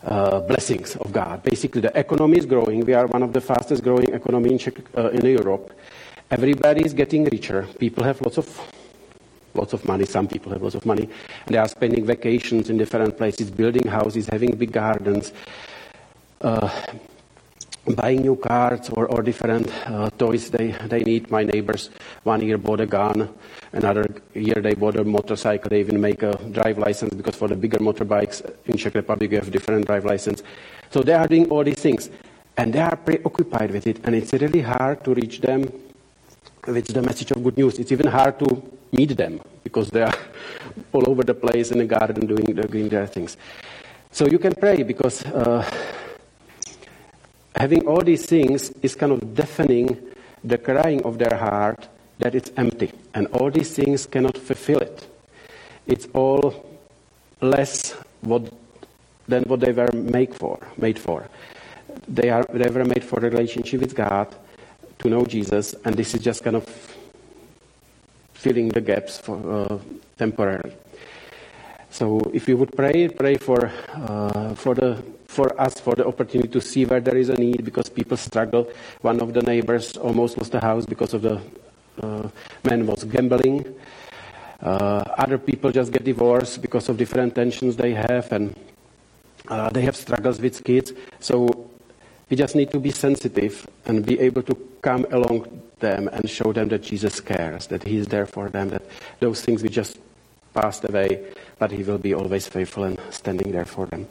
uh, 0.04 0.39
blessings 0.41 0.95
of 0.95 1.12
God. 1.12 1.43
Basically, 1.43 1.82
the 1.82 1.97
economy 1.97 2.38
is 2.38 2.45
growing. 2.45 2.86
We 2.86 2.93
are 2.93 3.08
one 3.08 3.23
of 3.23 3.34
the 3.34 3.41
fastest 3.41 3.84
growing 3.84 4.13
economy 4.13 4.52
in, 4.54 4.58
Czech, 4.58 4.76
uh, 4.97 5.10
in 5.10 5.26
Europe. 5.26 5.73
Everybody 6.32 6.86
is 6.86 6.93
getting 6.93 7.26
richer. 7.26 7.67
People 7.80 8.04
have 8.04 8.19
lots 8.21 8.38
of 8.38 8.47
lots 9.54 9.73
of 9.73 9.84
money. 9.86 10.06
Some 10.06 10.28
people 10.28 10.52
have 10.52 10.62
lots 10.62 10.76
of 10.76 10.86
money, 10.86 11.10
and 11.45 11.56
they 11.56 11.58
are 11.58 11.67
spending 11.67 12.06
vacations 12.06 12.69
in 12.69 12.78
different 12.78 13.17
places, 13.17 13.50
building 13.50 13.88
houses, 13.88 14.28
having 14.28 14.56
big 14.56 14.71
gardens. 14.71 15.34
Uh, 16.41 16.69
buying 17.95 18.21
new 18.21 18.36
cars 18.36 18.89
or, 18.89 19.06
or 19.08 19.21
different 19.21 19.71
uh, 19.88 20.10
toys 20.12 20.50
they, 20.50 20.71
they 20.88 21.00
need. 21.00 21.32
My 21.32 21.43
neighbors 21.43 21.89
one 22.23 22.41
year 22.41 22.58
bought 22.58 22.82
a 22.82 22.86
gun, 22.86 23.34
another 23.71 24.06
year 24.34 24.56
they 24.56 24.73
bought 24.73 24.97
a 24.97 25.04
motorcycle. 25.04 25.69
They 25.69 25.80
even 25.80 26.00
make 26.00 26.23
a 26.23 26.34
drive 26.52 26.78
license 26.78 27.13
because 27.13 27.36
for 27.36 27.47
the 27.47 27.56
bigger 27.56 27.80
motorbikes 27.80 28.41
in 28.65 28.78
Czech 28.78 28.95
Republic 28.95 29.32
you 29.32 29.38
have 29.38 29.52
different 29.52 29.86
drive 29.86 30.06
license. 30.06 30.43
So 30.91 31.02
they 31.02 31.13
are 31.13 31.28
doing 31.28 31.50
all 31.50 31.63
these 31.63 31.80
things, 31.80 32.10
and 32.58 32.73
they 32.73 32.82
are 32.82 32.95
preoccupied 32.95 33.71
with 33.71 33.88
it, 33.88 34.00
and 34.04 34.15
it's 34.15 34.34
really 34.34 34.62
hard 34.62 35.04
to 35.06 35.13
reach 35.13 35.41
them 35.41 35.71
with 36.67 36.88
the 36.88 37.02
message 37.02 37.32
of 37.32 37.43
good 37.43 37.58
news. 37.58 37.80
It's 37.80 37.91
even 37.91 38.08
hard 38.08 38.39
to 38.39 38.62
meet 38.91 39.15
them 39.15 39.39
because 39.63 39.89
they 39.89 40.04
are 40.04 40.15
all 40.93 41.10
over 41.10 41.23
the 41.23 41.34
place 41.34 41.71
in 41.71 41.78
the 41.80 41.86
garden 41.86 42.26
doing, 42.26 42.45
doing 42.45 42.89
their 42.89 43.08
things. 43.08 43.38
So 44.12 44.28
you 44.28 44.39
can 44.39 44.54
pray 44.54 44.84
because. 44.84 45.26
Uh, 45.26 45.63
having 47.60 47.88
all 47.88 48.02
these 48.04 48.26
things 48.26 48.72
is 48.82 48.96
kind 48.96 49.12
of 49.12 49.36
deafening 49.36 49.98
the 50.43 50.58
crying 50.58 51.04
of 51.04 51.17
their 51.17 51.38
heart 51.38 51.88
that 52.20 52.36
it's 52.36 52.52
empty. 52.58 52.91
And 53.13 53.28
all 53.28 53.52
these 53.52 53.74
things 53.74 54.06
cannot 54.06 54.38
fulfill 54.38 54.80
it. 54.80 55.08
It's 55.86 56.08
all 56.13 56.80
less 57.41 57.93
what, 58.22 58.52
than 59.28 59.43
what 59.43 59.60
they 59.60 59.72
were 59.72 59.91
made 59.93 60.36
for. 60.36 60.60
Made 60.78 61.00
for. 61.00 61.28
They, 62.08 62.30
are, 62.30 62.46
they 62.52 62.70
were 62.70 62.86
made 62.86 63.04
for 63.04 63.20
a 63.20 63.30
relationship 63.30 63.82
with 63.82 63.96
God, 63.96 64.34
to 65.00 65.10
know 65.10 65.26
Jesus, 65.26 65.76
and 65.86 65.96
this 65.96 66.13
is 66.15 66.22
just 66.22 66.43
kind 66.43 66.56
of 66.56 66.65
filling 68.34 68.70
the 68.70 68.82
gaps 68.82 69.20
for, 69.20 69.38
uh, 69.52 69.80
temporarily. 70.17 70.74
So 71.98 72.22
if 72.32 72.48
you 72.48 72.58
would 72.58 72.78
pray, 72.78 73.10
pray 73.10 73.38
for, 73.38 73.72
uh, 73.92 74.54
for 74.54 74.76
the 74.76 75.02
for 75.26 75.50
us 75.60 75.80
for 75.80 75.96
the 75.96 76.06
opportunity 76.06 76.48
to 76.50 76.62
see 76.62 76.86
where 76.86 77.02
there 77.02 77.18
is 77.18 77.30
a 77.30 77.34
need 77.34 77.66
because 77.66 77.90
people 77.90 78.18
struggle. 78.18 78.70
One 79.02 79.20
of 79.20 79.34
the 79.34 79.42
neighbors 79.42 79.98
almost 79.98 80.38
lost 80.38 80.52
the 80.52 80.62
house 80.62 80.86
because 80.86 81.16
of 81.16 81.24
the 81.24 81.42
uh, 82.00 82.30
man 82.64 82.86
was 82.86 83.04
gambling. 83.04 83.66
Uh, 84.62 85.04
other 85.18 85.40
people 85.40 85.72
just 85.72 85.92
get 85.92 86.04
divorced 86.04 86.62
because 86.62 86.88
of 86.88 86.98
different 86.98 87.34
tensions 87.34 87.76
they 87.76 87.96
have, 87.96 88.32
and 88.32 88.56
uh, 89.48 89.72
they 89.72 89.82
have 89.82 89.96
struggles 89.96 90.40
with 90.40 90.64
kids. 90.64 90.94
So 91.20 91.68
we 92.30 92.38
just 92.38 92.56
need 92.56 92.70
to 92.74 92.80
be 92.80 92.92
sensitive 92.92 93.68
and 93.88 94.06
be 94.06 94.20
able 94.20 94.44
to 94.44 94.56
come 94.84 95.08
along 95.10 95.64
them 95.80 96.10
and 96.14 96.30
show 96.30 96.54
them 96.54 96.68
that 96.70 96.84
Jesus 96.84 97.20
cares, 97.20 97.66
that 97.68 97.82
He 97.82 97.98
is 97.98 98.08
there 98.08 98.28
for 98.28 98.50
them, 98.50 98.70
that 98.70 98.84
those 99.20 99.42
things 99.42 99.64
we 99.64 99.70
just 99.70 99.98
passed 100.58 100.84
away, 100.89 101.22
but 101.60 101.72
He 101.72 101.84
will 101.84 102.02
be 102.02 102.13
always 102.13 102.48
faithful 102.48 102.84
and 102.84 102.98
standing 103.12 103.52
there 103.52 103.65
for 103.65 103.86
them. 103.86 104.08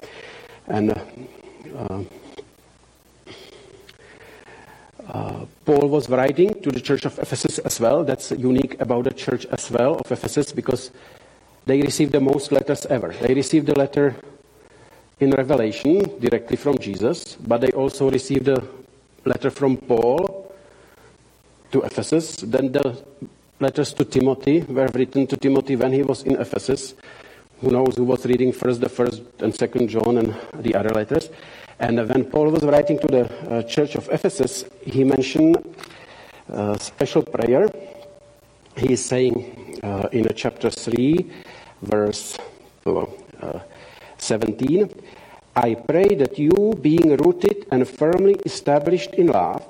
And 0.67 0.95
uh, 0.95 2.03
uh, 5.09 5.45
Paul 5.65 5.89
was 5.89 6.09
writing 6.09 6.55
to 6.63 6.71
the 6.71 6.81
church 6.81 7.05
of 7.05 7.19
Ephesus 7.19 7.59
as 7.59 7.81
well. 7.81 8.05
That's 8.05 8.31
unique 8.31 8.81
about 8.81 9.05
the 9.05 9.15
church 9.15 9.47
as 9.47 9.71
well 9.71 9.97
of 9.97 10.11
Ephesus 10.11 10.53
because 10.53 10.91
they 11.67 11.83
received 11.83 12.13
the 12.13 12.21
most 12.21 12.53
letters 12.53 12.87
ever. 12.87 13.13
They 13.21 13.35
received 13.35 13.67
the 13.67 13.79
letter 13.79 14.15
in 15.19 15.31
Revelation 15.31 15.99
directly 16.21 16.57
from 16.57 16.79
Jesus, 16.79 17.37
but 17.37 17.61
they 17.61 17.73
also 17.73 18.11
received 18.11 18.49
a 18.49 18.63
letter 19.25 19.51
from 19.51 19.77
Paul 19.77 20.55
to 21.73 21.83
Ephesus. 21.83 22.37
Then 22.37 22.71
the 22.71 23.03
letters 23.59 23.93
to 23.95 24.05
Timothy 24.05 24.61
were 24.63 24.89
written 24.95 25.27
to 25.27 25.37
Timothy 25.37 25.77
when 25.77 25.93
he 25.93 26.03
was 26.03 26.23
in 26.23 26.37
Ephesus. 26.37 26.95
Who 27.61 27.71
knows 27.71 27.97
who 27.97 28.05
was 28.05 28.27
reading 28.27 28.53
first 28.53 28.81
the 28.81 28.89
first 28.89 29.23
and 29.41 29.55
second 29.55 29.89
John 29.89 30.19
and 30.19 30.37
the 30.63 30.75
other 30.75 30.91
letters. 30.91 31.31
And 31.79 31.97
when 32.09 32.25
Paul 32.27 32.51
was 32.51 32.63
writing 32.65 32.99
to 32.99 33.07
the 33.07 33.25
uh, 33.51 33.63
church 33.63 33.95
of 33.97 34.09
Ephesus, 34.11 34.65
he 34.83 35.05
mentioned 35.05 35.57
a 36.49 36.79
special 36.79 37.23
prayer. 37.23 37.69
He 38.77 38.93
is 38.93 39.05
saying 39.05 39.81
uh, 39.83 40.09
in 40.13 40.29
chapter 40.35 40.71
3, 40.71 41.31
verse 41.83 42.37
uh, 42.85 43.61
17, 44.19 44.91
I 45.57 45.75
pray 45.75 46.15
that 46.17 46.39
you, 46.39 46.77
being 46.81 47.17
rooted 47.17 47.67
and 47.71 47.89
firmly 47.89 48.37
established 48.45 49.15
in 49.15 49.29
love, 49.29 49.65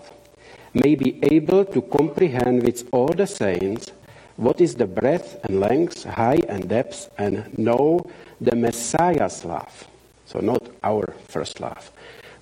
may 0.84 0.94
be 0.94 1.18
able 1.22 1.64
to 1.64 1.82
comprehend 1.82 2.62
with 2.62 2.88
all 2.92 3.08
the 3.08 3.26
saints 3.26 3.90
what 4.36 4.60
is 4.60 4.74
the 4.74 4.86
breadth 4.86 5.40
and 5.44 5.60
length, 5.60 6.04
high 6.04 6.40
and 6.48 6.68
depth, 6.68 7.10
and 7.18 7.56
know 7.58 8.00
the 8.40 8.54
Messiah's 8.54 9.44
love. 9.44 9.88
So, 10.26 10.40
not 10.40 10.62
our 10.84 11.14
first 11.28 11.60
love, 11.60 11.90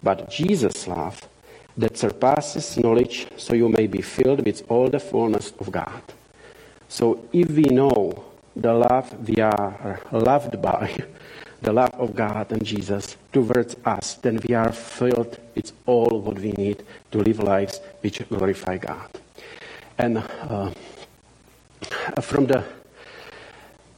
but 0.02 0.30
Jesus' 0.30 0.88
love 0.88 1.20
that 1.76 1.96
surpasses 1.96 2.76
knowledge, 2.76 3.26
so 3.36 3.54
you 3.54 3.68
may 3.68 3.86
be 3.86 4.00
filled 4.00 4.44
with 4.44 4.62
all 4.68 4.88
the 4.88 5.00
fullness 5.00 5.52
of 5.60 5.70
God. 5.70 6.02
So, 6.88 7.28
if 7.32 7.50
we 7.50 7.64
know 7.64 8.24
the 8.56 8.72
love 8.72 9.28
we 9.28 9.40
are 9.40 10.00
loved 10.10 10.60
by, 10.60 10.96
the 11.62 11.72
love 11.72 11.94
of 11.94 12.14
God 12.14 12.52
and 12.52 12.64
Jesus 12.64 13.16
towards 13.32 13.76
us, 13.84 14.14
then 14.14 14.40
we 14.46 14.54
are 14.54 14.72
filled 14.72 15.38
with 15.54 15.72
all 15.86 16.20
what 16.20 16.38
we 16.38 16.52
need 16.52 16.82
to 17.10 17.18
live 17.18 17.40
lives 17.40 17.80
which 18.00 18.26
glorify 18.28 18.76
God. 18.78 19.08
And 19.98 20.18
uh, 20.18 20.70
from 22.20 22.46
the 22.46 22.64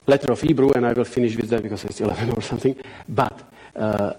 letter 0.07 0.33
of 0.33 0.40
Hebrew, 0.40 0.71
and 0.73 0.87
I 0.87 0.92
will 0.92 1.05
finish 1.05 1.37
with 1.37 1.51
that 1.51 1.62
because 1.62 1.85
it's 1.85 2.01
11 2.01 2.31
or 2.31 2.42
something, 2.42 2.77
but 3.09 3.42
uh, 3.75 4.14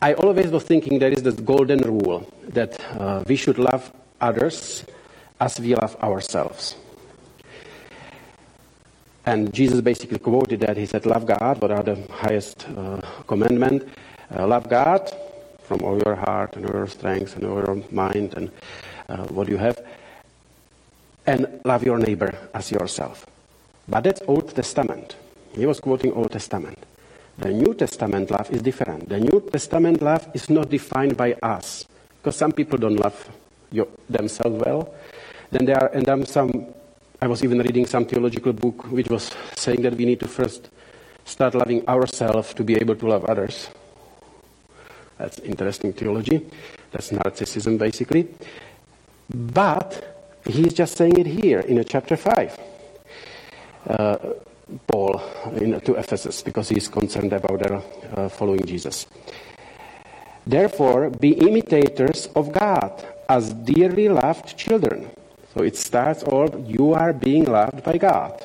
I 0.00 0.14
always 0.14 0.48
was 0.48 0.64
thinking 0.64 0.98
there 0.98 1.12
is 1.12 1.22
this 1.22 1.36
golden 1.36 1.80
rule 1.80 2.30
that 2.48 2.80
uh, 2.98 3.24
we 3.26 3.36
should 3.36 3.58
love 3.58 3.92
others 4.20 4.84
as 5.40 5.60
we 5.60 5.74
love 5.74 5.96
ourselves. 6.02 6.76
And 9.26 9.52
Jesus 9.52 9.80
basically 9.80 10.20
quoted 10.20 10.60
that. 10.60 10.76
He 10.76 10.86
said, 10.86 11.04
Love 11.04 11.26
God, 11.26 11.60
what 11.60 11.72
are 11.72 11.82
the 11.82 11.96
highest 12.12 12.66
uh, 12.76 13.00
commandment? 13.26 13.88
Uh, 14.34 14.46
love 14.46 14.68
God 14.70 15.10
from 15.64 15.82
all 15.82 16.00
your 16.06 16.14
heart 16.14 16.54
and 16.56 16.64
all 16.66 16.72
your 16.72 16.86
strength 16.86 17.34
and 17.34 17.44
all 17.44 17.56
your 17.56 17.82
mind 17.90 18.34
and 18.34 18.52
uh, 19.08 19.26
what 19.34 19.48
you 19.48 19.56
have. 19.56 19.84
And 21.26 21.60
love 21.64 21.82
your 21.84 21.98
neighbor 21.98 22.32
as 22.54 22.70
yourself. 22.70 23.26
But 23.88 24.04
that's 24.04 24.22
Old 24.28 24.54
Testament. 24.54 25.16
He 25.52 25.66
was 25.66 25.80
quoting 25.80 26.12
Old 26.12 26.30
Testament. 26.30 26.78
The 27.38 27.50
New 27.50 27.74
Testament 27.74 28.30
love 28.30 28.48
is 28.52 28.62
different. 28.62 29.08
The 29.08 29.18
New 29.18 29.40
Testament 29.50 30.02
love 30.02 30.28
is 30.34 30.48
not 30.48 30.70
defined 30.70 31.16
by 31.16 31.32
us. 31.42 31.84
Because 32.22 32.36
some 32.36 32.52
people 32.52 32.78
don't 32.78 32.96
love 32.96 33.28
your, 33.72 33.88
themselves 34.08 34.56
well. 34.64 34.94
Then 35.50 35.64
there 35.64 35.82
are, 35.82 35.88
and 35.88 36.06
then 36.06 36.26
some 36.26 36.66
I 37.26 37.28
was 37.28 37.42
even 37.42 37.58
reading 37.58 37.86
some 37.86 38.04
theological 38.04 38.52
book 38.52 38.84
which 38.92 39.08
was 39.08 39.34
saying 39.56 39.82
that 39.82 39.94
we 39.94 40.04
need 40.04 40.20
to 40.20 40.28
first 40.28 40.70
start 41.24 41.56
loving 41.56 41.84
ourselves 41.88 42.54
to 42.54 42.62
be 42.62 42.76
able 42.76 42.94
to 42.94 43.08
love 43.08 43.24
others. 43.24 43.68
That's 45.18 45.40
interesting 45.40 45.92
theology. 45.92 46.46
That's 46.92 47.10
narcissism, 47.10 47.78
basically. 47.78 48.28
But 49.28 50.38
he's 50.46 50.72
just 50.72 50.96
saying 50.96 51.18
it 51.18 51.26
here 51.26 51.58
in 51.58 51.82
chapter 51.82 52.16
5. 52.16 52.60
Uh, 53.88 54.16
Paul 54.86 55.20
in, 55.56 55.80
to 55.80 55.94
Ephesus 55.96 56.42
because 56.42 56.68
he's 56.68 56.86
concerned 56.86 57.32
about 57.32 57.58
their 57.58 57.82
uh, 58.14 58.28
following 58.28 58.64
Jesus. 58.64 59.04
Therefore, 60.46 61.10
be 61.10 61.32
imitators 61.32 62.28
of 62.36 62.52
God 62.52 63.04
as 63.28 63.52
dearly 63.52 64.08
loved 64.08 64.56
children 64.56 65.10
so 65.56 65.62
it 65.62 65.74
starts 65.74 66.22
all 66.22 66.52
you 66.66 66.92
are 66.92 67.14
being 67.14 67.44
loved 67.44 67.82
by 67.82 67.96
God. 67.96 68.44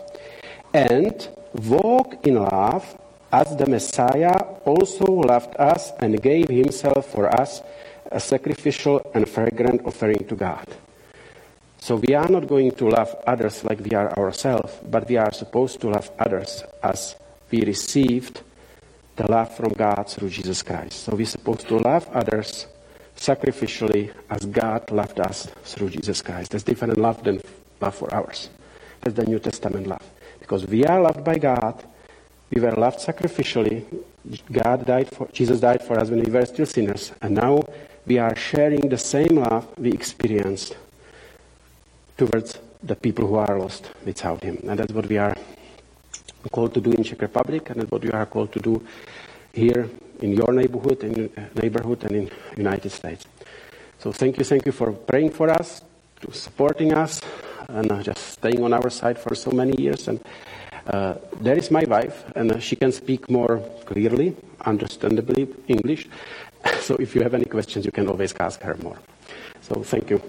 And 0.74 1.28
walk 1.68 2.26
in 2.26 2.36
love 2.36 2.88
as 3.34 3.54
the 3.58 3.68
Messiah 3.68 4.40
also 4.64 5.06
loved 5.06 5.58
us 5.58 5.92
and 6.00 6.22
gave 6.22 6.48
himself 6.48 7.12
for 7.12 7.28
us 7.28 7.62
a 8.10 8.20
sacrificial 8.22 9.02
and 9.14 9.28
fragrant 9.28 9.86
offering 9.86 10.26
to 10.30 10.36
God. 10.36 10.66
So 11.80 11.98
we 11.98 12.16
are 12.16 12.30
not 12.30 12.48
going 12.48 12.72
to 12.80 12.88
love 12.88 13.14
others 13.28 13.66
like 13.66 13.82
we 13.82 13.92
are 13.92 14.18
ourselves, 14.18 14.72
but 14.90 15.10
we 15.10 15.18
are 15.18 15.34
supposed 15.34 15.82
to 15.82 15.90
love 15.90 16.10
others 16.18 16.64
as 16.82 17.18
we 17.50 17.66
received 17.66 18.42
the 19.18 19.30
love 19.30 19.54
from 19.58 19.74
God 19.74 20.08
through 20.08 20.30
Jesus 20.30 20.64
Christ. 20.64 21.04
So 21.04 21.16
we're 21.16 21.26
supposed 21.26 21.68
to 21.68 21.76
love 21.76 22.08
others 22.14 22.68
sacrificially 23.22 24.12
as 24.32 24.46
God 24.46 24.90
loved 24.90 25.20
us 25.20 25.46
through 25.64 25.92
Jesus 25.92 26.24
Christ. 26.24 26.52
That's 26.52 26.64
different 26.64 26.98
love 26.98 27.24
than 27.24 27.40
love 27.80 27.94
for 27.94 28.12
ours. 28.12 28.50
That's 29.02 29.16
the 29.16 29.26
New 29.26 29.38
Testament 29.38 29.86
love. 29.86 30.02
Because 30.40 30.66
we 30.66 30.86
are 30.86 31.00
loved 31.00 31.24
by 31.24 31.38
God, 31.38 31.84
we 32.50 32.60
were 32.60 32.72
loved 32.72 33.00
sacrificially. 33.00 33.86
God 34.52 34.86
died 34.88 35.10
for 35.10 35.28
Jesus 35.32 35.60
died 35.60 35.84
for 35.84 36.00
us 36.00 36.10
when 36.10 36.22
we 36.24 36.32
were 36.32 36.46
still 36.46 36.66
sinners, 36.66 37.12
and 37.22 37.36
now 37.36 37.62
we 38.08 38.18
are 38.18 38.36
sharing 38.36 38.90
the 38.90 38.98
same 38.98 39.36
love 39.38 39.68
we 39.78 39.92
experienced 39.92 40.76
towards 42.18 42.58
the 42.82 42.96
people 42.96 43.28
who 43.28 43.36
are 43.36 43.60
lost 43.60 43.92
without 44.04 44.44
Him. 44.44 44.58
And 44.68 44.80
that's 44.80 44.94
what 44.94 45.06
we 45.06 45.18
are 45.18 45.38
called 46.52 46.74
to 46.74 46.82
do 46.82 46.92
in 46.92 47.04
Czech 47.04 47.22
Republic, 47.22 47.70
and 47.70 47.82
that's 47.82 47.92
what 47.92 48.04
we 48.04 48.12
are 48.12 48.26
called 48.26 48.52
to 48.54 48.60
do 48.60 48.82
here 49.54 49.90
in 50.22 50.34
your 50.34 50.52
neighborhood, 50.54 51.04
in 51.04 51.30
neighborhood, 51.62 52.04
and 52.04 52.16
in 52.16 52.32
United 52.58 52.92
States. 52.92 53.26
So 54.00 54.12
thank 54.12 54.38
you, 54.38 54.44
thank 54.44 54.66
you 54.66 54.72
for 54.72 54.92
praying 54.92 55.32
for 55.32 55.50
us, 55.50 55.82
to 56.22 56.32
supporting 56.32 56.94
us, 56.94 57.22
and 57.68 57.92
uh, 57.92 58.02
just 58.04 58.34
staying 58.34 58.64
on 58.64 58.74
our 58.74 58.90
side 58.90 59.18
for 59.18 59.36
so 59.36 59.52
many 59.52 59.80
years. 59.82 60.08
And 60.08 60.20
uh, 60.88 61.16
there 61.40 61.58
is 61.58 61.72
my 61.72 61.84
wife, 61.84 62.26
and 62.36 62.52
uh, 62.52 62.60
she 62.60 62.76
can 62.76 62.92
speak 62.92 63.30
more 63.30 63.60
clearly, 63.86 64.36
understandably 64.66 65.48
English. 65.68 66.08
so 66.80 66.96
if 66.96 67.16
you 67.16 67.22
have 67.22 67.34
any 67.34 67.46
questions, 67.46 67.86
you 67.86 67.92
can 67.92 68.08
always 68.08 68.34
ask 68.40 68.62
her 68.62 68.76
more. 68.82 68.98
So 69.62 69.84
thank 69.84 70.10
you. 70.10 70.22